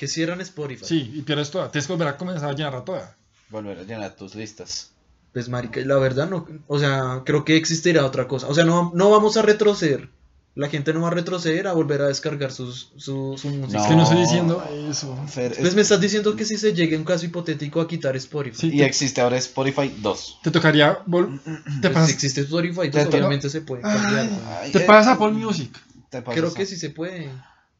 [0.00, 0.82] Que cierran Spotify.
[0.86, 1.70] Sí, y pierdes toda.
[1.70, 3.16] Tienes que volver a comenzar a llenarla toda.
[3.50, 4.92] Volver a llenar tus listas.
[5.34, 8.46] Pues marica, la verdad no, o sea, creo que existirá otra cosa.
[8.48, 10.08] O sea, no, no vamos a retroceder.
[10.54, 13.82] La gente no va a retroceder a volver a descargar sus, su, su música.
[13.82, 14.22] Es que no estoy No.
[14.24, 15.16] diciendo eso.
[15.28, 18.16] Fer, Pues me estás diciendo que si se llegue a un caso hipotético a quitar
[18.16, 18.56] Spotify.
[18.56, 20.38] Sí, Y te, existe ahora Spotify 2.
[20.42, 21.04] te tocaría.
[21.04, 21.38] vol-
[21.82, 24.28] te Pues si existe Spotify, Te pues to- obviamente se puede Ay, cambiar.
[24.62, 25.78] Ay, te eh, pasas a Apple Music.
[26.08, 27.30] te pasas Creo a- que sí se puede.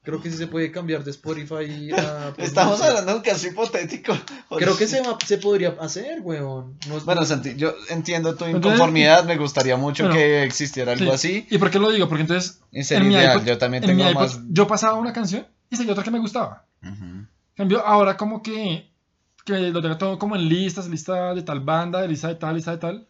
[0.02, 4.14] Creo que sí se puede cambiar de Spotify a Estamos hablando de un caso hipotético.
[4.56, 6.78] Creo que se, va- se podría hacer, weón.
[6.88, 9.24] No es- Bueno, Santi, yo entiendo tu Entonces- inconformidad.
[9.24, 11.10] Me gustaría mucho Bueno, que existiera algo Sí.
[11.10, 11.46] así.
[11.50, 12.08] ¿Y por qué lo digo?
[12.08, 12.60] Porque entonces.
[12.72, 13.40] Mi ideal.
[13.40, 14.40] iPod- yo también en tengo iPod, más.
[14.48, 16.64] yo pasaba una canción y seguía otra que me gustaba.
[16.82, 17.04] Ujú.
[17.04, 18.90] En cambio, ahora como que,
[19.44, 22.70] que lo tengo todo como en listas, lista de tal banda, lista de tal, lista
[22.70, 23.06] de tal.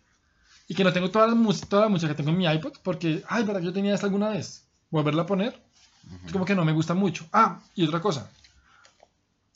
[0.67, 1.37] Y que no tengo toda la,
[1.69, 4.07] toda la música que tengo en mi iPod porque, ay, ¿verdad que yo tenía esta
[4.07, 4.65] alguna vez?
[4.91, 5.61] Volverla a poner,
[6.27, 7.27] es como que no me gusta mucho.
[7.33, 8.31] Ah, y otra cosa.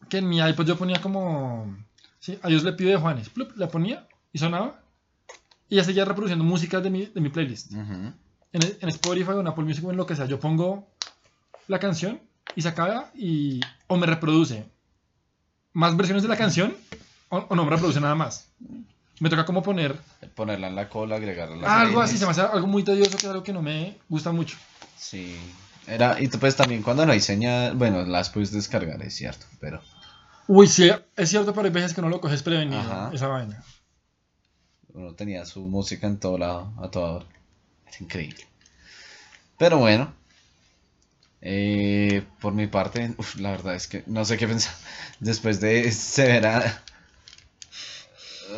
[0.09, 1.77] Que en mi iPod yo ponía como,
[2.21, 3.29] sí, a Dios le pido de Juanes.
[3.31, 4.81] Plup, la ponía y sonaba.
[5.69, 7.73] Y ya seguía reproduciendo música de mi, de mi playlist.
[7.73, 8.13] En,
[8.53, 10.87] en Spotify o en Apple Music o en lo que sea, yo pongo
[11.67, 12.21] la canción
[12.55, 14.67] y se acaba y o me reproduce
[15.73, 16.77] más versiones de la canción
[17.31, 18.49] o, o no me reproduce nada más.
[19.21, 19.99] Me toca como poner
[20.35, 22.11] Ponerla en la cola, agregarla la algo playlist.
[22.11, 24.57] así, se me hace algo muy tedioso que es algo que no me gusta mucho.
[24.99, 25.37] Sí.
[25.87, 29.47] Era, y tú, pues también cuando no hay señal, bueno, las puedes descargar, es cierto,
[29.61, 29.83] pero
[30.47, 33.11] Uy, sí, es cierto, pero hay veces que no lo coges prevenido, Ajá.
[33.13, 33.63] esa vaina.
[34.93, 37.27] uno tenía su música en todo lado, a toda hora.
[37.87, 38.45] Es increíble.
[39.59, 40.13] Pero bueno,
[41.41, 44.75] eh, por mi parte, uf, la verdad es que no sé qué pensar.
[45.21, 46.83] Después de severa...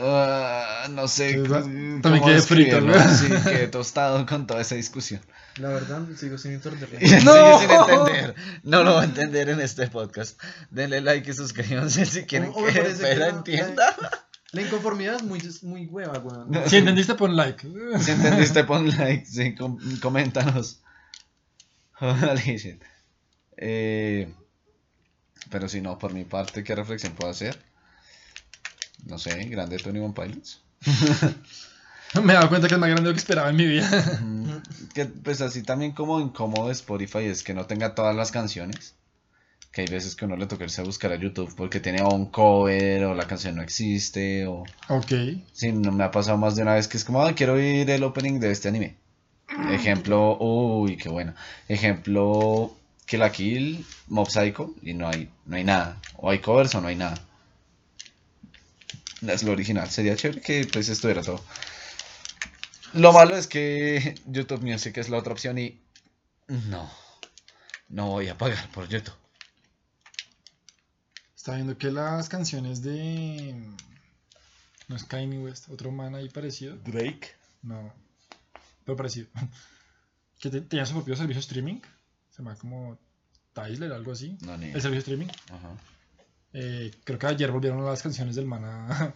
[0.00, 2.80] ah, no sé también quedé frito.
[2.80, 2.94] ¿no?
[3.14, 5.20] Sí, quedé tostado con toda esa discusión.
[5.58, 6.98] La verdad, sigo sin entenderlo.
[7.24, 7.58] ¡No!
[7.58, 8.34] sigue sin entender.
[8.62, 10.38] No lo va a entender en este podcast.
[10.70, 13.96] Denle like y suscríbanse si quieren O- o me que parece entienda.
[14.52, 16.50] La inconformidad es muy, es muy hueva, weón.
[16.68, 17.66] Si entendiste, pon like.
[18.00, 20.80] Si entendiste, pon like, sí, com- coméntanos.
[22.00, 22.82] Holy shit.
[23.56, 24.32] Eh,
[25.50, 27.58] pero si no, por mi parte, ¿qué reflexión puedo hacer?
[29.04, 30.60] No sé, grande Tony One Pilots.
[32.22, 34.20] Me he dado cuenta que es más grande de lo que esperaba en mi vida.
[34.94, 38.94] Que pues así también como incómodo de Spotify es que no tenga todas las canciones.
[39.72, 42.26] Que hay veces que uno le toca irse a buscar a YouTube porque tiene un
[42.30, 44.64] cover o la canción no existe o...
[44.88, 45.12] ok.
[45.52, 47.90] Sí, no me ha pasado más de una vez que es como, "Ay, quiero oír
[47.90, 48.96] el opening de este anime.
[49.70, 51.34] Ejemplo, uy, qué bueno.
[51.68, 56.00] Ejemplo, Kill la Kill, Mob Psycho, y no hay, no hay nada.
[56.16, 57.16] O hay covers o no hay nada.
[59.26, 59.88] Es lo original.
[59.90, 61.40] Sería chévere que pues estuviera todo.
[62.96, 65.80] Lo malo es que YouTube Music es la otra opción y
[66.48, 66.90] no,
[67.88, 69.14] no voy a pagar por YouTube.
[71.36, 73.54] Está viendo que las canciones de.
[74.88, 76.76] No es Kanye West, otro man ahí parecido.
[76.76, 77.28] Drake.
[77.62, 77.92] No.
[78.84, 79.28] pero parecido.
[80.38, 81.80] Que te- tenía su propio servicio streaming.
[82.30, 82.98] Se llama como
[83.54, 84.36] Tyler, algo así.
[84.42, 84.66] No, ni.
[84.66, 85.28] El servicio streaming.
[85.50, 85.70] Ajá.
[86.52, 89.14] Eh, creo que ayer volvieron las canciones del man a,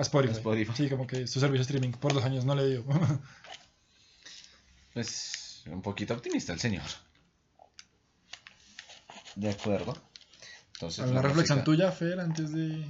[0.00, 0.32] a Spotify.
[0.34, 0.72] A Spotify.
[0.76, 2.84] Sí, como que su servicio streaming por dos años no le dio.
[4.92, 6.82] Pues un poquito optimista el señor.
[9.36, 9.96] De acuerdo.
[10.74, 12.84] Entonces, ¿Alguna la reflexión música- tuya, Fer, antes de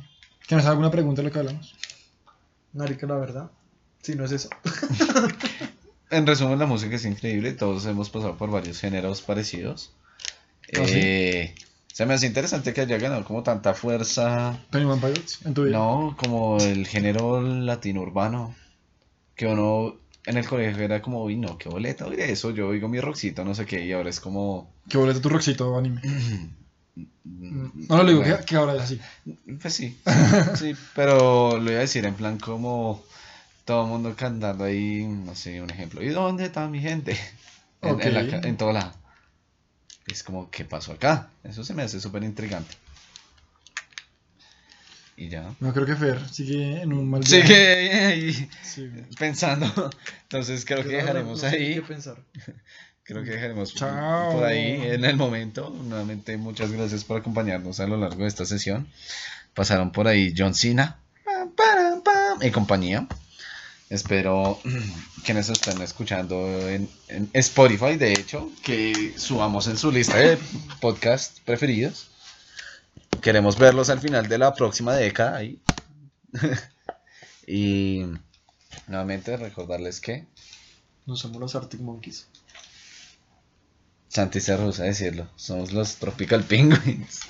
[0.47, 1.75] que nos haga alguna pregunta de lo que hablamos?
[2.73, 3.51] Marica, la verdad.
[4.03, 4.49] Si no es eso.
[6.13, 7.53] En resumen, la música es increíble.
[7.53, 9.93] Todos hemos pasado por varios géneros parecidos.
[10.77, 11.55] ¿Ah, sí?
[11.93, 14.59] Se me hace interesante que haya ganado como tanta fuerza.
[14.73, 15.77] One Pilots, en tu vida.
[15.77, 18.55] No, como el género latino urbano.
[19.35, 22.53] Que uno en el colegio era como, uy, no, qué boleta, oiga eso.
[22.53, 23.85] Yo oigo mi rockcito, no sé qué.
[23.85, 24.71] Y ahora es como.
[24.89, 26.01] Que boleto tu roxito anime.
[27.23, 28.39] No, le digo bueno.
[28.39, 29.01] que, que ahora es así.
[29.61, 29.97] Pues sí,
[30.57, 33.03] sí, pero lo iba a decir en plan como
[33.65, 36.03] todo el mundo cantando ahí, no sé, un ejemplo.
[36.03, 37.17] ¿Y dónde está mi gente?
[37.83, 38.93] En, en la en todo lado.
[40.07, 41.31] Es como, ¿qué pasó acá?
[41.45, 42.75] Eso se me hace súper intrigante.
[45.17, 45.55] Y ya.
[45.61, 47.43] No creo que Fer sigue en un mal viaje.
[47.47, 48.91] Sigue ahí Sí.
[49.19, 49.91] pensando.
[50.23, 51.75] Entonces creo que Yo no- dejaremos no sé ahí.
[51.75, 52.17] qué pensar.
[53.03, 54.33] Creo que dejaremos Chao.
[54.33, 55.69] por ahí en el momento.
[55.71, 58.87] Nuevamente, muchas gracias por acompañarnos a lo largo de esta sesión.
[59.53, 61.01] Pasaron por ahí John Cena
[62.41, 63.09] y compañía.
[63.91, 64.59] Espero
[65.25, 70.39] que nos estén escuchando en, en Spotify, de hecho, que subamos en su lista de
[70.81, 72.09] podcast preferidos.
[73.21, 75.61] Queremos verlos al final de la próxima década ahí.
[77.47, 78.05] y
[78.87, 80.25] nuevamente recordarles que
[81.05, 82.29] No somos los Arctic Monkeys.
[84.09, 85.29] Santi se rehúsa a decirlo.
[85.37, 87.21] Somos los Tropical Penguins.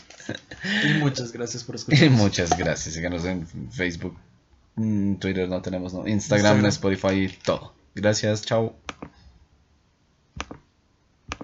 [0.84, 2.10] Y muchas gracias por Y escuchar.
[2.10, 2.94] muchas gracias.
[2.94, 4.16] Síganos en Facebook,
[4.76, 6.06] Twitter no tenemos, no.
[6.06, 6.98] Instagram, Instagram.
[6.98, 7.74] Spotify, todo.
[7.94, 8.74] Gracias, chao.